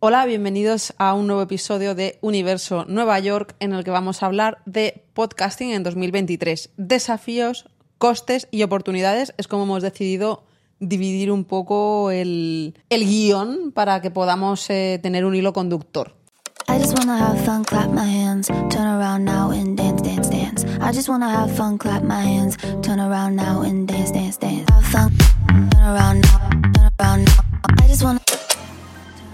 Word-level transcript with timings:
Hola, 0.00 0.26
bienvenidos 0.26 0.94
a 0.98 1.12
un 1.14 1.26
nuevo 1.26 1.42
episodio 1.42 1.96
de 1.96 2.20
Universo 2.20 2.84
Nueva 2.86 3.18
York 3.18 3.56
en 3.58 3.72
el 3.72 3.82
que 3.82 3.90
vamos 3.90 4.22
a 4.22 4.26
hablar 4.26 4.58
de 4.64 5.02
podcasting 5.12 5.72
en 5.72 5.82
2023. 5.82 6.70
Desafíos, 6.76 7.66
costes 7.98 8.46
y 8.52 8.62
oportunidades 8.62 9.34
es 9.38 9.48
como 9.48 9.64
hemos 9.64 9.82
decidido 9.82 10.44
dividir 10.78 11.32
un 11.32 11.44
poco 11.44 12.12
el, 12.12 12.78
el 12.90 13.04
guion 13.06 13.72
para 13.72 14.00
que 14.00 14.12
podamos 14.12 14.70
eh, 14.70 15.00
tener 15.02 15.24
un 15.24 15.34
hilo 15.34 15.52
conductor. 15.52 16.14
I 16.68 16.78
just 27.88 28.04
wanna. 28.04 28.20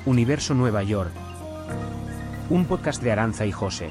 Universo 0.07 0.55
Nueva 0.55 0.83
York. 0.83 1.13
Un 2.51 2.67
podcast 2.67 3.03
de 3.03 3.13
Aranza 3.13 3.47
y 3.47 3.53
José. 3.53 3.91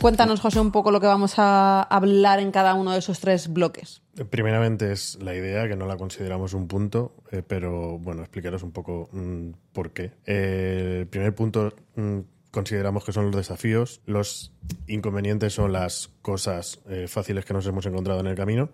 Cuéntanos, 0.00 0.40
José, 0.40 0.60
un 0.60 0.72
poco 0.72 0.90
lo 0.90 1.00
que 1.00 1.06
vamos 1.06 1.34
a 1.38 1.82
hablar 1.82 2.40
en 2.40 2.52
cada 2.52 2.74
uno 2.74 2.92
de 2.92 2.98
esos 2.98 3.20
tres 3.20 3.52
bloques. 3.52 4.02
Primeramente 4.30 4.92
es 4.92 5.18
la 5.20 5.34
idea, 5.34 5.68
que 5.68 5.76
no 5.76 5.86
la 5.86 5.96
consideramos 5.96 6.54
un 6.54 6.68
punto, 6.68 7.14
eh, 7.30 7.42
pero 7.46 7.98
bueno, 7.98 8.22
explicaros 8.22 8.62
un 8.62 8.72
poco 8.72 9.10
mm, 9.12 9.50
por 9.72 9.92
qué. 9.92 10.12
Eh, 10.24 10.98
el 11.00 11.06
primer 11.06 11.34
punto 11.34 11.74
mm, 11.96 12.20
consideramos 12.50 13.04
que 13.04 13.12
son 13.12 13.26
los 13.26 13.36
desafíos, 13.36 14.00
los 14.06 14.52
inconvenientes 14.86 15.52
son 15.52 15.72
las 15.72 16.10
cosas 16.22 16.80
eh, 16.88 17.06
fáciles 17.06 17.44
que 17.44 17.52
nos 17.52 17.66
hemos 17.66 17.84
encontrado 17.86 18.20
en 18.20 18.26
el 18.26 18.36
camino. 18.36 18.70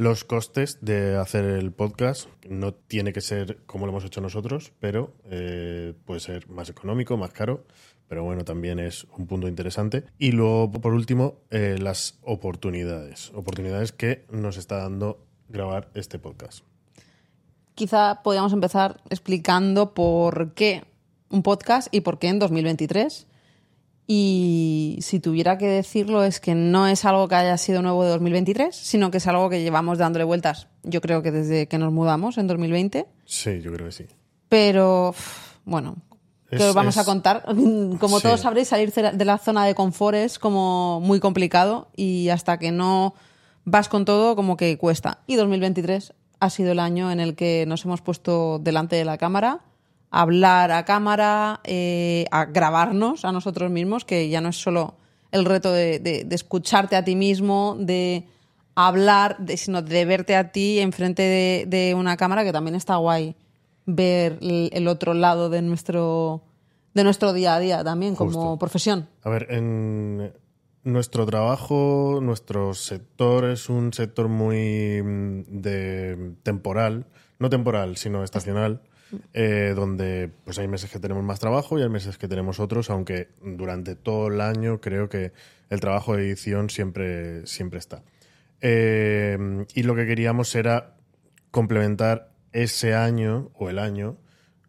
Los 0.00 0.24
costes 0.24 0.78
de 0.80 1.18
hacer 1.18 1.44
el 1.44 1.72
podcast 1.72 2.26
no 2.48 2.72
tiene 2.72 3.12
que 3.12 3.20
ser 3.20 3.58
como 3.66 3.84
lo 3.84 3.92
hemos 3.92 4.06
hecho 4.06 4.22
nosotros, 4.22 4.72
pero 4.80 5.12
eh, 5.26 5.92
puede 6.06 6.20
ser 6.20 6.48
más 6.48 6.70
económico, 6.70 7.18
más 7.18 7.32
caro, 7.32 7.66
pero 8.08 8.24
bueno, 8.24 8.42
también 8.46 8.78
es 8.78 9.06
un 9.18 9.26
punto 9.26 9.46
interesante. 9.46 10.04
Y 10.16 10.32
luego, 10.32 10.72
por 10.72 10.94
último, 10.94 11.42
eh, 11.50 11.76
las 11.78 12.18
oportunidades. 12.22 13.30
Oportunidades 13.34 13.92
que 13.92 14.24
nos 14.30 14.56
está 14.56 14.78
dando 14.78 15.22
grabar 15.50 15.90
este 15.92 16.18
podcast. 16.18 16.64
Quizá 17.74 18.22
podríamos 18.22 18.54
empezar 18.54 19.02
explicando 19.10 19.92
por 19.92 20.54
qué 20.54 20.82
un 21.28 21.42
podcast 21.42 21.94
y 21.94 22.00
por 22.00 22.18
qué 22.18 22.28
en 22.28 22.38
2023. 22.38 23.26
Y 24.12 24.98
si 25.02 25.20
tuviera 25.20 25.56
que 25.56 25.68
decirlo 25.68 26.24
es 26.24 26.40
que 26.40 26.56
no 26.56 26.88
es 26.88 27.04
algo 27.04 27.28
que 27.28 27.36
haya 27.36 27.56
sido 27.56 27.80
nuevo 27.80 28.02
de 28.02 28.10
2023, 28.10 28.74
sino 28.74 29.12
que 29.12 29.18
es 29.18 29.26
algo 29.28 29.48
que 29.48 29.62
llevamos 29.62 29.98
dándole 29.98 30.24
vueltas, 30.24 30.66
yo 30.82 31.00
creo 31.00 31.22
que 31.22 31.30
desde 31.30 31.68
que 31.68 31.78
nos 31.78 31.92
mudamos 31.92 32.36
en 32.36 32.48
2020. 32.48 33.06
Sí, 33.24 33.60
yo 33.62 33.72
creo 33.72 33.86
que 33.86 33.92
sí. 33.92 34.06
Pero, 34.48 35.14
bueno, 35.64 35.94
que 36.48 36.56
Es- 36.56 36.62
os 36.62 36.74
vamos 36.74 36.96
a 36.96 37.04
contar. 37.04 37.44
Como 38.00 38.16
Sí. 38.16 38.24
todos 38.24 38.40
sabréis, 38.40 38.66
salir 38.66 38.92
de 38.92 39.24
la 39.24 39.38
zona 39.38 39.64
de 39.64 39.76
confort 39.76 40.16
es 40.16 40.40
como 40.40 40.98
muy 41.00 41.20
complicado 41.20 41.86
y 41.94 42.30
hasta 42.30 42.58
que 42.58 42.72
no 42.72 43.14
vas 43.64 43.88
con 43.88 44.04
todo, 44.04 44.34
como 44.34 44.56
que 44.56 44.76
cuesta. 44.76 45.18
Y 45.28 45.36
2023 45.36 46.14
ha 46.40 46.50
sido 46.50 46.72
el 46.72 46.80
año 46.80 47.12
en 47.12 47.20
el 47.20 47.36
que 47.36 47.64
nos 47.68 47.84
hemos 47.84 48.00
puesto 48.00 48.58
delante 48.58 48.96
de 48.96 49.04
la 49.04 49.18
cámara, 49.18 49.60
hablar 50.10 50.72
a 50.72 50.84
cámara, 50.84 51.60
eh, 51.64 52.26
a 52.30 52.44
grabarnos 52.46 53.24
a 53.24 53.32
nosotros 53.32 53.70
mismos, 53.70 54.04
que 54.04 54.28
ya 54.28 54.40
no 54.40 54.48
es 54.48 54.56
solo 54.60 54.94
el 55.32 55.44
reto 55.44 55.72
de, 55.72 55.98
de- 56.00 56.24
de 56.24 56.34
escucharte 56.34 56.96
a 56.96 57.04
ti 57.04 57.14
mismo, 57.16 57.76
de 57.78 58.24
hablar, 58.74 59.36
de- 59.38 59.56
sino 59.56 59.82
de 59.82 60.04
verte 60.04 60.34
a 60.36 60.50
ti 60.52 60.80
enfrente 60.80 61.22
de, 61.22 61.64
de 61.68 61.94
una 61.94 62.16
cámara, 62.16 62.44
que 62.44 62.52
también 62.52 62.74
está 62.74 62.96
guay 62.96 63.34
ver 63.86 64.38
el, 64.42 64.70
el 64.72 64.88
otro 64.88 65.14
lado 65.14 65.48
de 65.50 65.62
nuestro, 65.62 66.42
de 66.94 67.04
nuestro 67.04 67.32
día 67.32 67.54
a 67.54 67.60
día 67.60 67.84
también, 67.84 68.14
como 68.16 68.58
profesión. 68.58 69.08
A 69.22 69.30
ver, 69.30 69.46
en 69.50 70.32
nuestro 70.82 71.26
trabajo, 71.26 72.20
nuestro 72.22 72.74
sector 72.74 73.44
es 73.44 73.68
un 73.68 73.92
sector 73.92 74.28
muy 74.28 75.02
mm, 75.02 75.42
de 75.60 76.32
temporal, 76.42 77.06
no 77.38 77.50
temporal, 77.50 77.96
sino 77.96 78.24
estacional, 78.24 78.80
eh, 79.32 79.72
donde 79.74 80.30
pues 80.44 80.58
hay 80.58 80.68
meses 80.68 80.90
que 80.90 80.98
tenemos 80.98 81.24
más 81.24 81.40
trabajo 81.40 81.78
y 81.78 81.82
hay 81.82 81.88
meses 81.88 82.18
que 82.18 82.28
tenemos 82.28 82.60
otros, 82.60 82.90
aunque 82.90 83.28
durante 83.42 83.94
todo 83.94 84.28
el 84.28 84.40
año 84.40 84.80
creo 84.80 85.08
que 85.08 85.32
el 85.68 85.80
trabajo 85.80 86.16
de 86.16 86.26
edición 86.26 86.70
siempre, 86.70 87.46
siempre 87.46 87.78
está. 87.78 88.02
Eh, 88.60 89.66
y 89.74 89.82
lo 89.82 89.94
que 89.94 90.06
queríamos 90.06 90.54
era 90.54 90.96
complementar 91.50 92.32
ese 92.52 92.94
año 92.94 93.50
o 93.54 93.70
el 93.70 93.78
año 93.78 94.16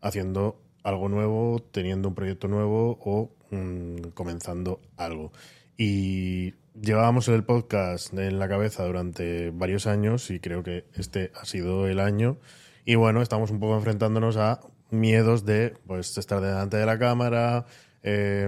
haciendo 0.01 0.61
algo 0.83 1.09
nuevo, 1.09 1.59
teniendo 1.71 2.09
un 2.09 2.15
proyecto 2.15 2.47
nuevo 2.47 2.97
o 3.01 3.31
mm, 3.51 4.09
comenzando 4.13 4.81
algo. 4.97 5.31
Y 5.77 6.53
llevábamos 6.79 7.27
el 7.27 7.43
podcast 7.43 8.13
en 8.13 8.39
la 8.39 8.47
cabeza 8.47 8.85
durante 8.85 9.51
varios 9.51 9.87
años 9.87 10.29
y 10.31 10.39
creo 10.39 10.63
que 10.63 10.85
este 10.93 11.31
ha 11.35 11.45
sido 11.45 11.87
el 11.87 11.99
año. 11.99 12.37
Y 12.85 12.95
bueno, 12.95 13.21
estamos 13.21 13.51
un 13.51 13.59
poco 13.59 13.75
enfrentándonos 13.75 14.37
a 14.37 14.59
miedos 14.89 15.45
de 15.45 15.73
pues 15.87 16.17
estar 16.17 16.41
delante 16.41 16.77
de 16.77 16.85
la 16.85 16.97
cámara, 16.99 17.65
eh, 18.03 18.47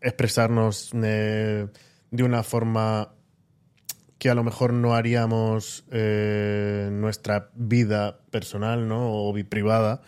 expresarnos 0.00 0.90
eh, 0.94 1.68
de 2.10 2.22
una 2.22 2.42
forma 2.42 3.14
que 4.22 4.30
a 4.30 4.34
lo 4.36 4.44
mejor 4.44 4.72
no 4.72 4.94
haríamos 4.94 5.84
eh, 5.90 6.90
nuestra 6.92 7.50
vida 7.54 8.20
personal 8.30 8.86
¿no? 8.86 9.12
o 9.12 9.34
privada, 9.48 10.00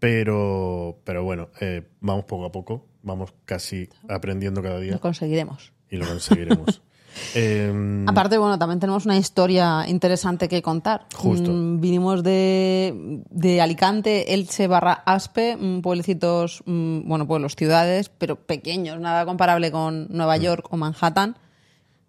pero, 0.00 0.98
pero 1.04 1.22
bueno, 1.22 1.50
eh, 1.60 1.86
vamos 2.00 2.24
poco 2.24 2.46
a 2.46 2.50
poco, 2.50 2.88
vamos 3.02 3.32
casi 3.44 3.88
aprendiendo 4.08 4.60
cada 4.60 4.80
día 4.80 4.94
Lo 4.94 5.00
conseguiremos. 5.00 5.72
y 5.88 5.98
lo 5.98 6.06
conseguiremos. 6.08 6.82
Eh, 7.34 8.04
Aparte, 8.06 8.38
bueno, 8.38 8.58
también 8.58 8.80
tenemos 8.80 9.04
una 9.04 9.16
historia 9.16 9.84
interesante 9.88 10.48
que 10.48 10.62
contar. 10.62 11.06
Justo. 11.14 11.50
Mm, 11.50 11.80
vinimos 11.80 12.22
de, 12.22 13.22
de 13.30 13.60
Alicante, 13.60 14.34
Elche 14.34 14.66
barra 14.66 15.02
Aspe, 15.06 15.56
mm, 15.56 15.80
pueblecitos, 15.80 16.62
mm, 16.66 17.08
bueno, 17.08 17.26
pueblos, 17.26 17.56
ciudades, 17.56 18.08
pero 18.08 18.36
pequeños, 18.36 18.98
nada 19.00 19.24
comparable 19.24 19.70
con 19.70 20.08
Nueva 20.10 20.38
Mm. 20.38 20.40
York 20.40 20.66
o 20.70 20.76
Manhattan. 20.76 21.36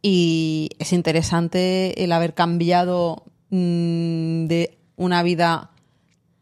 Y 0.01 0.69
es 0.79 0.93
interesante 0.93 2.03
el 2.03 2.11
haber 2.11 2.33
cambiado 2.33 3.23
de 3.51 4.77
una 4.95 5.23
vida 5.23 5.71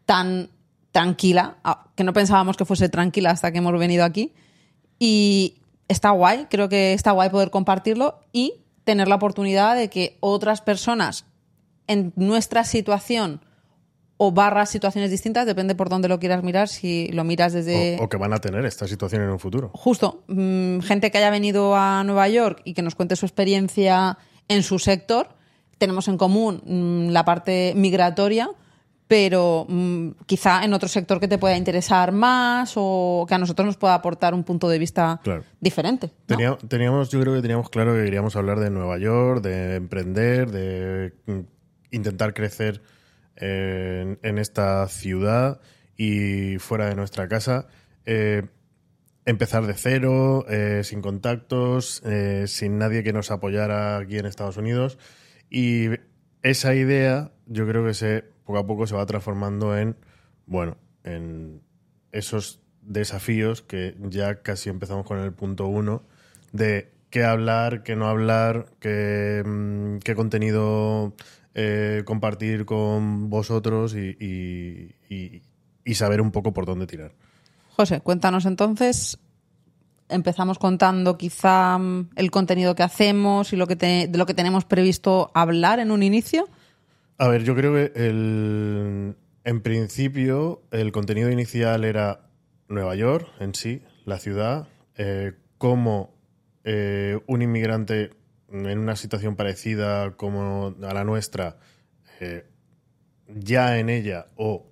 tan 0.05 0.49
tranquila, 0.91 1.57
que 1.95 2.03
no 2.03 2.13
pensábamos 2.13 2.55
que 2.55 2.65
fuese 2.65 2.87
tranquila 2.87 3.31
hasta 3.31 3.51
que 3.51 3.57
hemos 3.57 3.77
venido 3.77 4.05
aquí. 4.05 4.33
Y 4.99 5.58
está 5.89 6.11
guay, 6.11 6.47
creo 6.49 6.69
que 6.69 6.93
está 6.93 7.11
guay 7.11 7.29
poder 7.29 7.49
compartirlo 7.49 8.21
y 8.31 8.61
tener 8.85 9.09
la 9.09 9.15
oportunidad 9.15 9.75
de 9.75 9.89
que 9.89 10.17
otras 10.21 10.61
personas 10.61 11.25
en 11.87 12.13
nuestra 12.15 12.63
situación 12.63 13.41
o 14.21 14.31
barra 14.31 14.65
situaciones 14.65 15.11
distintas, 15.11 15.45
depende 15.45 15.75
por 15.75 15.87
dónde 15.87 16.09
lo 16.09 16.19
quieras 16.19 16.43
mirar, 16.43 16.67
si 16.67 17.07
lo 17.13 17.23
miras 17.23 17.53
desde... 17.53 17.97
o, 17.99 18.03
o 18.03 18.09
que 18.09 18.17
van 18.17 18.33
a 18.33 18.39
tener 18.39 18.65
esta 18.65 18.85
situación 18.85 19.23
en 19.23 19.29
un 19.29 19.39
futuro. 19.39 19.71
Justo, 19.73 20.23
mm, 20.27 20.79
gente 20.79 21.09
que 21.09 21.17
haya 21.17 21.29
venido 21.29 21.75
a 21.75 22.03
Nueva 22.03 22.27
York 22.27 22.61
y 22.65 22.73
que 22.73 22.81
nos 22.81 22.95
cuente 22.95 23.15
su 23.15 23.25
experiencia 23.25 24.17
en 24.49 24.63
su 24.63 24.77
sector. 24.77 25.29
Tenemos 25.77 26.09
en 26.09 26.17
común 26.17 26.61
mm, 26.65 27.11
la 27.11 27.23
parte 27.23 27.73
migratoria, 27.77 28.49
pero 29.09 29.65
mm, 29.67 30.09
quizá 30.27 30.63
en 30.63 30.71
otro 30.71 30.87
sector 30.87 31.19
que 31.19 31.27
te 31.27 31.39
pueda 31.39 31.57
interesar 31.57 32.11
más 32.11 32.73
o 32.75 33.25
que 33.27 33.33
a 33.33 33.39
nosotros 33.39 33.65
nos 33.65 33.75
pueda 33.75 33.95
aportar 33.95 34.35
un 34.35 34.43
punto 34.43 34.69
de 34.69 34.77
vista 34.77 35.19
Claro. 35.23 35.43
diferente. 35.59 36.11
teníamos, 36.27 37.09
yo 37.09 37.19
creo 37.19 37.33
que 37.33 37.41
teníamos 37.41 37.71
claro 37.71 37.95
que 37.95 38.03
queríamos 38.05 38.35
hablar 38.35 38.59
de 38.59 38.69
Nueva 38.69 38.99
York, 38.99 39.41
de 39.41 39.77
emprender, 39.77 40.51
de 40.51 41.13
mm, 41.25 41.39
intentar 41.89 42.35
crecer 42.35 42.83
en, 43.35 44.19
en 44.21 44.37
esta 44.37 44.87
ciudad 44.87 45.59
y 45.97 46.59
fuera 46.59 46.85
de 46.85 46.93
nuestra 46.93 47.27
casa. 47.27 47.65
Eh, 48.05 48.43
empezar 49.25 49.65
de 49.65 49.73
cero, 49.73 50.45
eh, 50.49 50.81
sin 50.83 51.01
contactos, 51.01 52.03
eh, 52.05 52.43
sin 52.45 52.77
nadie 52.77 53.03
que 53.03 53.11
nos 53.11 53.31
apoyara 53.31 53.97
aquí 53.97 54.19
en 54.19 54.27
Estados 54.27 54.57
Unidos. 54.57 54.99
Y 55.49 55.87
esa 56.43 56.75
idea, 56.75 57.31
yo 57.47 57.67
creo 57.67 57.83
que 57.83 57.95
se 57.95 58.25
poco 58.49 58.57
a 58.59 58.65
poco 58.65 58.87
se 58.87 58.95
va 58.95 59.05
transformando 59.05 59.77
en, 59.77 59.95
bueno, 60.47 60.75
en 61.03 61.61
esos 62.11 62.59
desafíos 62.81 63.61
que 63.61 63.95
ya 64.09 64.41
casi 64.41 64.69
empezamos 64.71 65.05
con 65.05 65.19
el 65.19 65.33
punto 65.33 65.67
uno 65.67 66.01
de 66.51 66.91
qué 67.11 67.23
hablar, 67.25 67.83
qué 67.83 67.95
no 67.95 68.07
hablar, 68.07 68.65
qué, 68.79 69.43
mm, 69.45 69.99
qué 69.99 70.15
contenido 70.15 71.13
eh, 71.53 72.01
compartir 72.05 72.65
con 72.65 73.29
vosotros 73.29 73.93
y, 73.95 74.17
y- 74.19 75.93
saber 75.93 76.19
un 76.21 76.31
poco 76.31 76.51
por 76.53 76.65
dónde 76.65 76.87
tirar. 76.87 77.11
José, 77.75 77.99
cuéntanos 78.01 78.45
entonces. 78.45 79.19
Empezamos 80.07 80.57
contando 80.57 81.17
quizá 81.17 81.77
mm, 81.77 82.09
el 82.15 82.31
contenido 82.31 82.73
que 82.73 82.81
hacemos 82.83 83.53
y 83.53 83.57
lo 83.57 83.67
que 83.67 83.75
te- 83.75 84.07
de 84.07 84.17
lo 84.17 84.25
que 84.25 84.33
tenemos 84.33 84.65
previsto 84.65 85.29
hablar 85.35 85.79
en 85.79 85.91
un 85.91 86.01
inicio. 86.01 86.47
A 87.21 87.27
ver, 87.27 87.43
yo 87.43 87.53
creo 87.53 87.73
que 87.73 87.91
el, 87.95 89.17
en 89.43 89.61
principio, 89.61 90.61
el 90.71 90.93
contenido 90.93 91.29
inicial 91.29 91.83
era 91.83 92.29
Nueva 92.69 92.95
York 92.95 93.27
en 93.41 93.53
sí, 93.53 93.83
la 94.05 94.19
ciudad, 94.19 94.69
eh, 94.95 95.33
cómo 95.57 96.15
eh, 96.63 97.19
un 97.27 97.41
inmigrante 97.41 98.11
en 98.49 98.79
una 98.79 98.95
situación 98.95 99.35
parecida 99.35 100.15
como 100.15 100.73
a 100.81 100.93
la 100.93 101.03
nuestra, 101.03 101.57
eh, 102.21 102.45
ya 103.27 103.79
en 103.79 103.89
ella 103.89 104.27
o 104.37 104.71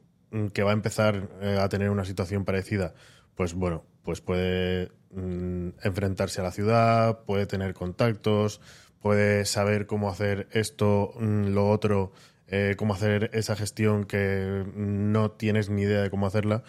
que 0.54 0.64
va 0.64 0.72
a 0.72 0.74
empezar 0.74 1.28
eh, 1.42 1.58
a 1.60 1.68
tener 1.68 1.90
una 1.90 2.06
situación 2.06 2.46
parecida, 2.46 2.94
pues 3.36 3.56
bueno, 3.56 3.84
pues 4.04 4.22
puede 4.22 4.94
mm, 5.12 5.72
enfrentarse 5.84 6.40
a 6.40 6.46
la 6.46 6.54
ciudad, 6.54 7.26
puede 7.26 7.46
tener 7.46 7.74
contactos, 7.74 8.62
puede 9.02 9.44
saber 9.44 9.86
cómo 9.86 10.10
hacer 10.10 10.48
esto, 10.52 11.14
mm, 11.20 11.48
lo 11.48 11.70
otro, 11.70 12.14
eh, 12.48 12.76
cómo 12.78 12.94
hacer 12.94 13.30
esa 13.34 13.56
gestión 13.56 14.06
que 14.06 14.66
no 14.76 15.32
tienes 15.32 15.70
ni 15.70 15.82
idea 15.84 16.02
de 16.02 16.10
cómo 16.10 16.28
hacerla. 16.28 16.64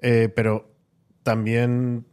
Eh, 0.00 0.28
pero 0.34 0.70
también 1.22 2.06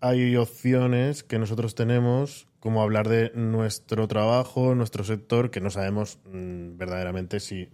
hay 0.00 0.36
opciones 0.36 1.22
que 1.22 1.38
nosotros 1.38 1.74
tenemos, 1.74 2.46
como 2.60 2.82
hablar 2.82 3.08
de 3.08 3.32
nuestro 3.34 4.06
trabajo, 4.06 4.74
nuestro 4.74 5.04
sector, 5.04 5.50
que 5.50 5.60
no 5.60 5.70
sabemos 5.70 6.18
mm, 6.26 6.76
verdaderamente 6.76 7.40
si 7.40 7.68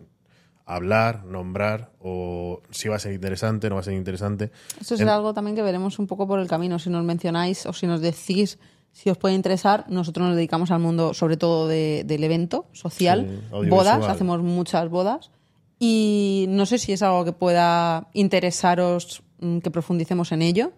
hablar, 0.65 1.25
nombrar 1.25 1.91
o 1.99 2.62
si 2.71 2.88
va 2.88 2.97
a 2.97 3.00
ser 3.00 3.12
interesante, 3.12 3.69
no 3.69 3.75
va 3.75 3.81
a 3.81 3.85
ser 3.85 3.94
interesante. 3.94 4.53
Esto 4.81 4.97
será 4.97 5.17
algo 5.17 5.35
también 5.35 5.56
que 5.56 5.62
veremos 5.62 5.99
un 5.99 6.06
poco 6.06 6.29
por 6.29 6.38
el 6.38 6.47
camino. 6.47 6.79
Si 6.79 6.91
nos 6.91 7.05
mencionáis 7.05 7.67
o 7.67 7.73
si 7.73 7.87
nos 7.87 8.00
decís 8.00 8.59
si 8.93 9.09
os 9.11 9.17
puede 9.19 9.35
interesar, 9.35 9.85
nosotros 9.89 10.27
nos 10.27 10.37
dedicamos 10.37 10.71
al 10.71 10.81
mundo 10.81 11.15
sobre 11.15 11.37
todo 11.37 11.69
de- 11.69 12.03
del 12.05 12.23
evento 12.25 12.67
social, 12.73 13.41
Sí, 13.63 13.69
bodas, 13.69 14.05
hacemos 14.07 14.43
muchas 14.43 14.89
bodas. 14.91 15.31
Y 15.79 16.45
no 16.51 16.67
sé 16.67 16.79
si 16.79 16.93
es 16.93 17.03
algo 17.03 17.25
que 17.25 17.33
pueda 17.33 18.09
interesaros 18.13 19.23
mm, 19.41 19.59
que 19.61 19.71
profundicemos 19.71 20.33
en 20.33 20.43
ello. 20.43 20.73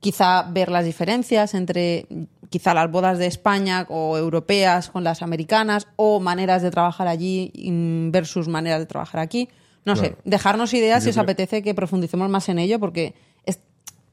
Quizá 0.00 0.42
ver 0.48 0.70
las 0.70 0.84
diferencias 0.84 1.54
entre 1.54 2.06
quizá 2.50 2.72
las 2.72 2.88
bodas 2.88 3.18
de 3.18 3.26
España 3.26 3.84
o 3.88 4.16
europeas 4.16 4.90
con 4.90 5.02
las 5.02 5.22
americanas 5.22 5.88
o 5.96 6.20
maneras 6.20 6.62
de 6.62 6.70
trabajar 6.70 7.08
allí 7.08 7.50
mm, 7.56 8.12
versus 8.12 8.46
maneras 8.46 8.78
de 8.78 8.86
trabajar 8.86 9.20
aquí. 9.20 9.48
No 9.84 9.96
sé, 9.96 10.10
Claro. 10.10 10.22
dejarnos 10.24 10.72
ideas 10.74 11.02
si 11.02 11.06
Yo 11.08 11.10
os 11.10 11.14
creo- 11.16 11.22
apetece 11.24 11.62
que 11.62 11.74
profundicemos 11.74 12.28
más 12.30 12.48
en 12.48 12.60
ello 12.60 12.78
porque 12.78 13.14
es- 13.44 13.58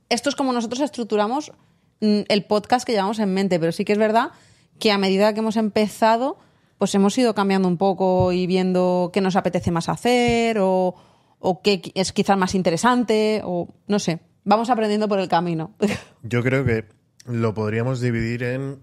esto 0.10 0.30
es 0.30 0.36
como 0.36 0.54
nosotros 0.54 0.80
estructuramos 0.82 1.52
el 2.02 2.46
podcast 2.46 2.86
que 2.86 2.94
llevamos 2.94 3.20
en 3.20 3.34
mente, 3.34 3.60
pero 3.60 3.72
sí 3.72 3.86
que 3.86 3.94
es 3.94 4.00
verdad 4.00 4.32
que 4.80 4.92
a 4.92 4.98
medida 4.98 5.34
que 5.34 5.40
hemos 5.40 5.58
empezado, 5.58 6.38
pues 6.78 6.94
hemos 6.96 7.18
ido 7.18 7.34
cambiando 7.34 7.68
un 7.68 7.78
poco 7.78 8.32
y 8.32 8.48
viendo 8.48 9.10
qué 9.14 9.22
nos 9.22 9.36
apetece 9.36 9.72
más 9.72 9.90
hacer 9.90 10.58
o, 10.60 10.96
o 11.40 11.62
qué 11.62 11.82
es 11.96 12.12
quizás 12.12 12.38
más 12.38 12.56
interesante 12.56 13.42
o 13.44 13.70
no 13.88 14.00
sé. 14.00 14.20
Vamos 14.44 14.70
aprendiendo 14.70 15.08
por 15.08 15.20
el 15.20 15.28
camino. 15.28 15.74
Yo 16.24 16.44
creo 16.44 16.66
que 16.66 16.86
lo 17.26 17.54
podríamos 17.54 18.02
dividir 18.02 18.44
en 18.44 18.80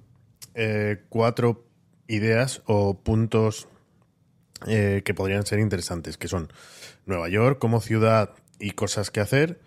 eh, 0.54 1.04
cuatro 1.08 1.64
ideas 2.08 2.62
o 2.66 2.94
puntos 2.94 3.68
eh, 4.66 5.02
que 5.04 5.14
podrían 5.14 5.46
ser 5.46 5.58
interesantes, 5.58 6.18
que 6.18 6.28
son 6.28 6.52
Nueva 7.06 7.28
York 7.28 7.58
como 7.58 7.80
ciudad 7.80 8.30
y 8.58 8.72
cosas 8.72 9.10
que 9.10 9.20
hacer, 9.20 9.60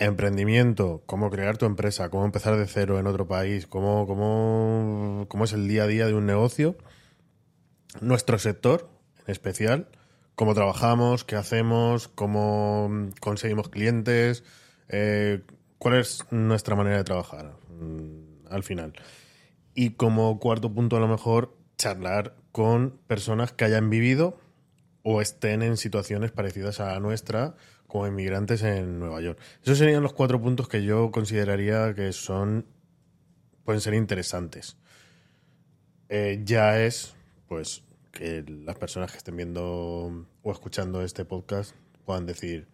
emprendimiento, 0.00 1.02
cómo 1.06 1.30
crear 1.30 1.58
tu 1.58 1.66
empresa, 1.66 2.08
cómo 2.08 2.24
empezar 2.24 2.56
de 2.56 2.66
cero 2.66 2.98
en 2.98 3.06
otro 3.06 3.28
país, 3.28 3.66
cómo, 3.66 4.06
cómo, 4.06 5.26
cómo 5.28 5.44
es 5.44 5.52
el 5.52 5.68
día 5.68 5.84
a 5.84 5.86
día 5.86 6.06
de 6.06 6.14
un 6.14 6.26
negocio, 6.26 6.76
nuestro 8.00 8.38
sector 8.38 8.88
en 9.26 9.32
especial, 9.32 9.88
cómo 10.34 10.54
trabajamos, 10.54 11.24
qué 11.24 11.36
hacemos, 11.36 12.08
cómo 12.08 13.10
conseguimos 13.20 13.68
clientes, 13.68 14.42
eh, 14.88 15.42
cuál 15.78 15.96
es 15.96 16.24
nuestra 16.30 16.74
manera 16.74 16.96
de 16.96 17.04
trabajar 17.04 17.52
mm, 17.68 18.46
al 18.50 18.62
final. 18.64 18.94
Y 19.74 19.90
como 19.90 20.40
cuarto 20.40 20.72
punto, 20.72 20.96
a 20.96 21.00
lo 21.00 21.08
mejor, 21.08 21.56
charlar 21.76 22.34
con 22.52 22.98
personas 23.06 23.52
que 23.52 23.66
hayan 23.66 23.90
vivido 23.90 24.38
o 25.02 25.20
estén 25.20 25.62
en 25.62 25.76
situaciones 25.76 26.32
parecidas 26.32 26.80
a 26.80 26.86
la 26.86 27.00
nuestra 27.00 27.54
como 27.90 28.06
inmigrantes 28.06 28.62
en 28.62 28.98
Nueva 28.98 29.20
York. 29.20 29.38
Esos 29.62 29.76
serían 29.78 30.02
los 30.02 30.12
cuatro 30.14 30.40
puntos 30.40 30.68
que 30.68 30.82
yo 30.82 31.10
consideraría 31.10 31.94
que 31.94 32.12
son 32.12 32.64
pueden 33.64 33.80
ser 33.80 33.94
interesantes. 33.94 34.76
Eh, 36.08 36.40
ya 36.44 36.80
es, 36.80 37.14
pues, 37.48 37.84
que 38.10 38.42
las 38.64 38.76
personas 38.76 39.12
que 39.12 39.18
estén 39.18 39.36
viendo 39.36 40.26
o 40.42 40.52
escuchando 40.52 41.02
este 41.02 41.24
podcast 41.24 41.74
puedan 42.04 42.26
decir, 42.26 42.66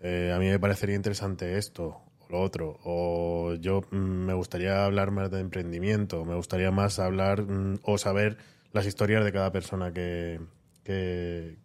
eh, 0.00 0.32
a 0.34 0.38
mí 0.38 0.46
me 0.48 0.58
parecería 0.58 0.94
interesante 0.94 1.56
esto 1.56 2.02
o 2.20 2.26
lo 2.28 2.40
otro, 2.40 2.78
o 2.84 3.54
yo 3.54 3.82
mm, 3.90 3.96
me 3.96 4.34
gustaría 4.34 4.84
hablar 4.84 5.10
más 5.10 5.30
de 5.30 5.40
emprendimiento, 5.40 6.24
me 6.24 6.34
gustaría 6.34 6.70
más 6.70 6.98
hablar 6.98 7.42
mm, 7.42 7.80
o 7.82 7.96
saber 7.96 8.36
las 8.72 8.86
historias 8.86 9.24
de 9.24 9.32
cada 9.32 9.52
persona 9.52 9.92
que, 9.92 10.40
que, 10.82 11.56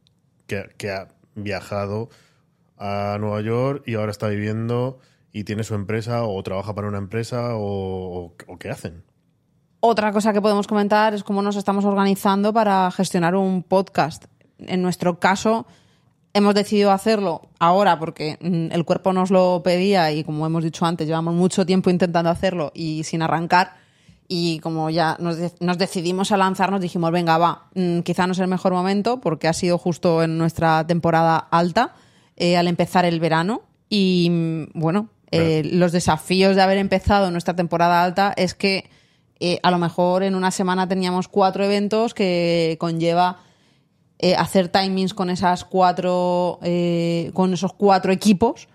que- 0.48 0.70
que 0.78 0.92
ha 0.92 1.08
viajado 1.36 2.10
a 2.80 3.18
Nueva 3.20 3.42
York 3.42 3.84
y 3.86 3.96
ahora 3.96 4.12
está 4.12 4.28
viviendo 4.30 5.00
y 5.32 5.44
tiene 5.44 5.64
su 5.64 5.76
empresa 5.76 6.24
o 6.24 6.42
trabaja 6.42 6.74
para 6.74 6.88
una 6.88 6.98
empresa 6.98 7.52
o, 7.54 8.34
qué 8.60 8.70
hacen. 8.70 9.04
Otra 9.82 10.12
cosa 10.12 10.34
que 10.34 10.42
podemos 10.42 10.68
comentar 10.68 11.14
es 11.14 11.24
cómo 11.24 11.42
nos 11.42 11.56
estamos 11.56 11.86
organizando 11.86 12.52
para 12.54 12.90
gestionar 12.92 13.36
un 13.36 13.64
podcast. 13.64 14.26
En 14.58 14.82
nuestro 14.82 15.20
caso, 15.20 15.68
hemos 16.34 16.56
decidido 16.56 16.92
hacerlo 16.92 17.50
ahora 17.60 18.00
porque 18.00 18.38
mm, 18.42 18.74
el 18.74 18.86
cuerpo 18.86 19.14
nos 19.14 19.30
lo 19.30 19.62
pedía 19.64 20.12
y 20.12 20.24
como 20.24 20.46
hemos 20.46 20.64
dicho 20.64 20.86
antes, 20.86 21.08
llevamos 21.08 21.34
mucho 21.34 21.66
tiempo 21.66 21.90
intentando 21.90 22.30
hacerlo 22.30 22.72
y 22.74 23.04
sin 23.04 23.22
arrancar. 23.22 23.76
Y 24.28 24.60
como 24.60 24.90
ya 24.90 25.18
nos, 25.20 25.38
nos 25.60 25.78
decidimos 25.78 26.32
a 26.32 26.38
lanzarnos, 26.38 26.82
dijimos, 26.82 27.12
venga, 27.12 27.38
va, 27.38 27.70
mm, 27.74 28.00
quizá 28.00 28.28
no 28.28 28.34
es 28.34 28.40
el 28.40 28.48
mejor 28.48 28.74
momento 28.74 29.22
porque 29.22 29.48
ha 29.48 29.54
sido 29.54 29.78
justo 29.78 30.22
en 30.24 30.38
nuestra 30.38 30.86
temporada 30.86 31.38
alta, 31.38 31.96
eh, 32.40 32.58
al 32.58 32.68
empezar 32.68 33.06
el 33.06 33.20
verano. 33.20 33.62
Y 33.90 34.30
mm, 34.30 34.64
bueno, 34.74 35.10
eh, 35.32 35.62
los 35.64 35.92
desafíos 35.92 36.56
de 36.56 36.62
haber 36.62 36.78
empezado 36.78 37.30
nuestra 37.30 37.56
temporada 37.56 38.04
alta 38.04 38.34
es 38.36 38.56
que 38.56 38.90
eh, 39.40 39.60
a 39.62 39.72
lo 39.72 39.78
mejor 39.78 40.24
en 40.24 40.36
una 40.36 40.52
semana 40.52 40.88
teníamos 40.88 41.28
cuatro 41.28 41.64
eventos 41.64 42.14
que 42.14 42.78
conlleva 42.80 43.38
eh, 44.18 44.36
hacer 44.36 44.70
timings 44.70 45.14
con 45.14 45.30
esas 45.30 45.64
cuatro 45.66 46.60
con 47.34 47.54
esos 47.54 47.74
cuatro 47.74 48.12
equipos. 48.12 48.68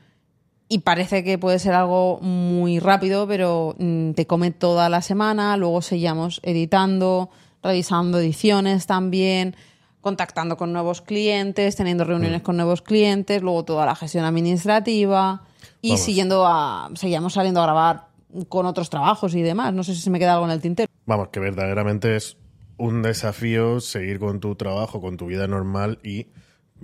Y 0.67 0.79
parece 0.79 1.23
que 1.25 1.37
puede 1.39 1.59
ser 1.59 1.75
algo 1.75 2.21
muy 2.21 2.79
rápido 2.79 3.27
pero 3.29 3.75
mm, 3.79 4.13
te 4.13 4.27
come 4.27 4.51
toda 4.51 4.89
la 4.89 5.03
semana. 5.03 5.57
Luego 5.57 5.83
seguíamos 5.83 6.41
editando 6.43 7.31
revisando 7.63 8.19
ediciones 8.19 8.87
también 8.87 9.57
contactando 10.05 10.57
con 10.57 10.73
nuevos 10.73 11.01
clientes 11.01 11.75
teniendo 11.75 12.05
reuniones 12.05 12.43
con 12.43 12.57
nuevos 12.57 12.83
clientes 12.83 13.43
luego 13.43 13.65
toda 13.65 13.87
la 13.87 13.97
gestión 13.97 14.25
administrativa 14.25 15.43
y 15.81 15.89
Vamos. 15.89 16.01
siguiendo 16.05 16.47
a 16.47 16.91
seguíamos 16.95 17.33
saliendo 17.33 17.61
a 17.61 17.65
grabar 17.65 18.07
con 18.49 18.67
otros 18.67 18.91
trabajos 18.91 19.35
y 19.35 19.43
demás. 19.43 19.73
No 19.73 19.83
sé 19.83 19.95
si 19.95 20.01
se 20.01 20.11
me 20.11 20.19
queda 20.19 20.35
algo 20.35 20.45
en 20.45 20.53
el 20.53 20.61
tintero. 20.61 20.91
Vamos, 21.07 21.29
que 21.29 21.41
verdaderamente 21.41 22.17
es 22.17 22.37
un 22.77 23.03
desafío 23.03 23.81
seguir 23.81 24.19
con 24.19 24.41
tu 24.41 24.55
trabajo, 24.57 25.01
con 25.01 25.17
tu 25.17 25.27
vida 25.27 25.47
normal 25.47 25.99
y 26.03 26.29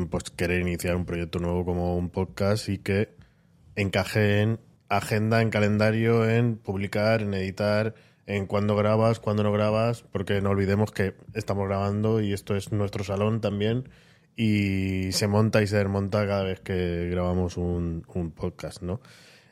pues 0.09 0.25
querer 0.31 0.63
iniciar 0.63 0.97
un 0.97 1.05
proyecto 1.05 1.39
nuevo 1.39 1.65
como 1.65 1.97
un 1.97 2.09
podcast 2.09 2.69
y 2.69 2.79
que 2.79 3.15
encaje 3.77 4.41
en 4.41 4.61
agenda, 4.89 5.43
en 5.43 5.51
calendario, 5.51 6.29
en 6.29 6.57
publicar, 6.57 7.23
en 7.23 7.35
editar, 7.35 7.95
en 8.27 8.47
cuándo 8.47 8.77
grabas, 8.77 9.21
cuándo 9.21 9.43
no 9.43 9.53
grabas, 9.53 10.03
porque 10.03 10.41
no 10.41 10.51
olvidemos 10.51 10.93
que 10.93 11.15
estamos 11.35 11.67
grabando 11.67 12.21
y 12.21 12.33
esto 12.33 12.57
es 12.57 12.73
nuestro 12.73 13.05
salón 13.05 13.41
también 13.41 13.89
y 14.37 15.13
se 15.13 15.27
monta 15.27 15.63
y 15.63 15.67
se 15.67 15.77
desmonta 15.77 16.27
cada 16.27 16.45
vez 16.45 16.61
que 16.61 17.09
grabamos 17.11 17.57
un, 17.57 18.05
un 18.15 18.31
podcast, 18.31 18.83
¿no? 18.83 19.01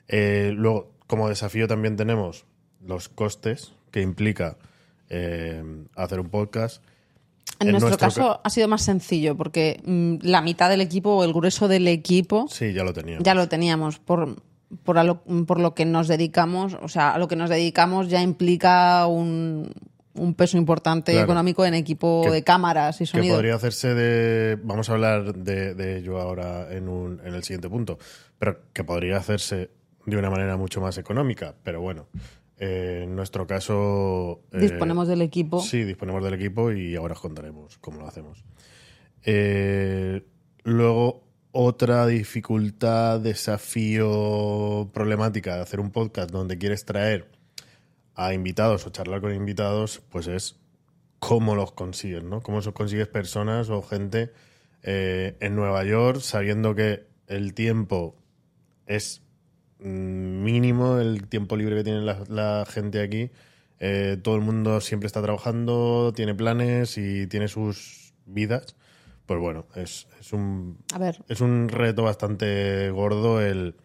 Eh, 0.07 0.53
luego, 0.55 0.93
como 1.07 1.29
desafío 1.29 1.69
también 1.69 1.97
tenemos 1.97 2.45
los 2.87 3.09
costes 3.09 3.73
que 3.91 4.01
implica 4.01 4.57
eh, 5.11 5.63
hacer 5.97 6.21
un 6.21 6.29
podcast. 6.29 6.83
En, 7.61 7.69
En 7.69 7.73
nuestro, 7.73 7.89
nuestro 7.89 8.07
caso 8.07 8.41
ha 8.45 8.51
sido 8.51 8.69
más 8.69 8.83
sencillo 8.83 9.37
porque 9.37 9.81
mm, 9.85 10.17
la 10.23 10.43
mitad 10.43 10.71
del 10.71 10.81
equipo 10.81 11.11
o 11.17 11.25
el 11.25 11.33
grueso 11.33 11.67
del 11.67 11.89
equipo 11.89 12.47
Sí, 12.49 12.73
ya 12.73 12.85
lo 12.85 12.93
teníamos. 12.93 13.25
ya 13.25 13.35
lo 13.35 13.49
teníamos 13.49 13.99
por 13.99 14.37
por, 14.85 14.99
a 14.99 15.05
lo, 15.05 15.23
por 15.47 15.61
lo 15.61 15.75
que 15.75 15.85
nos 15.85 16.09
dedicamos, 16.09 16.77
o 16.83 16.89
sea, 16.89 17.13
a 17.13 17.19
lo 17.19 17.29
que 17.29 17.37
nos 17.37 17.51
dedicamos 17.51 18.09
ya 18.09 18.21
implica 18.23 19.07
un, 19.07 19.73
un 20.15 20.35
peso 20.35 20.59
importante 20.59 21.13
Claro. 21.13 21.25
económico 21.27 21.65
en 21.65 21.75
equipo 21.75 22.23
Que- 22.25 22.31
de 22.31 22.45
cámaras 22.45 22.97
y 23.01 23.05
que 23.05 23.07
sonido. 23.07 23.35
podría 23.37 23.55
hacerse 23.55 23.95
de. 23.95 24.59
Vamos 24.63 24.91
a 24.91 24.95
hablar 24.95 25.35
de, 25.35 25.75
de 25.75 25.99
ello 25.99 26.21
ahora 26.21 26.73
en, 26.73 26.89
un, 26.89 27.21
en 27.25 27.35
el 27.35 27.43
siguiente 27.45 27.69
punto. 27.69 27.99
Pero 28.39 28.59
que 28.73 28.85
podría 28.85 29.17
hacerse 29.17 29.71
de 30.07 30.17
una 30.17 30.31
manera 30.31 30.57
mucho 30.57 30.81
más 30.81 30.97
económica. 30.99 31.55
Pero 31.65 31.81
bueno, 31.81 32.07
eh, 32.59 33.03
en 33.05 33.15
nuestro 33.17 33.47
caso. 33.47 34.41
eh, 34.53 34.59
Disponemos 34.61 35.09
del 35.09 35.23
equipo. 35.23 35.61
Sí, 35.61 35.85
disponemos 35.85 36.23
del 36.25 36.35
equipo 36.35 36.73
y 36.73 36.95
ahora 36.97 37.15
os 37.15 37.21
contaremos 37.21 37.79
cómo 37.79 38.01
lo 38.01 38.07
hacemos. 38.09 38.45
Eh, 39.25 40.23
luego, 40.65 41.23
otra 41.53 42.07
dificultad, 42.07 43.21
desafío, 43.21 44.91
problemática 44.93 45.57
de 45.57 45.63
hacer 45.63 45.81
un 45.81 45.91
podcast 45.91 46.31
donde 46.31 46.59
quieres 46.59 46.85
traer 46.85 47.29
a 48.15 48.35
invitados 48.35 48.87
o 48.87 48.91
charlar 48.91 49.21
con 49.21 49.35
invitados, 49.35 50.03
pues 50.11 50.27
es 50.27 50.57
cómo 51.19 51.55
los 51.55 51.73
consigues, 51.73 52.23
¿no? 52.23 52.43
Cómo 52.43 52.61
consigues 52.73 53.09
personas 53.09 53.71
o 53.71 53.83
gente 53.83 54.33
eh, 54.83 55.37
en 55.41 55.57
Nueva 55.57 55.85
York 55.85 56.21
sabiendo 56.21 56.75
que 56.75 57.07
el 57.27 57.55
tiempo 57.55 58.17
es 58.87 59.23
mm, 59.81 60.43
mínimo, 60.43 60.99
el 60.99 61.29
tiempo 61.29 61.57
libre 61.57 61.77
que 61.77 61.85
tiene 61.85 62.01
la, 62.01 62.67
gente 62.69 63.03
aquí. 63.03 63.31
Eh, 63.81 64.17
todo 64.23 64.35
el 64.35 64.43
mundo 64.43 64.81
siempre 64.81 65.07
está 65.07 65.23
trabajando, 65.23 66.13
tiene 66.15 66.35
planes 66.35 66.99
y 66.99 67.27
tiene 67.27 67.49
sus 67.49 68.13
vidas. 68.27 68.77
Pues 69.29 69.41
bueno, 69.41 69.67
es, 69.75 70.07
es 70.19 70.33
un 70.33 70.79
A 70.95 70.99
ver, 70.99 71.23
es 71.29 71.43
un 71.43 71.69
reto 71.69 72.03
bastante 72.03 72.91
gordo 72.91 73.43
el 73.43 73.77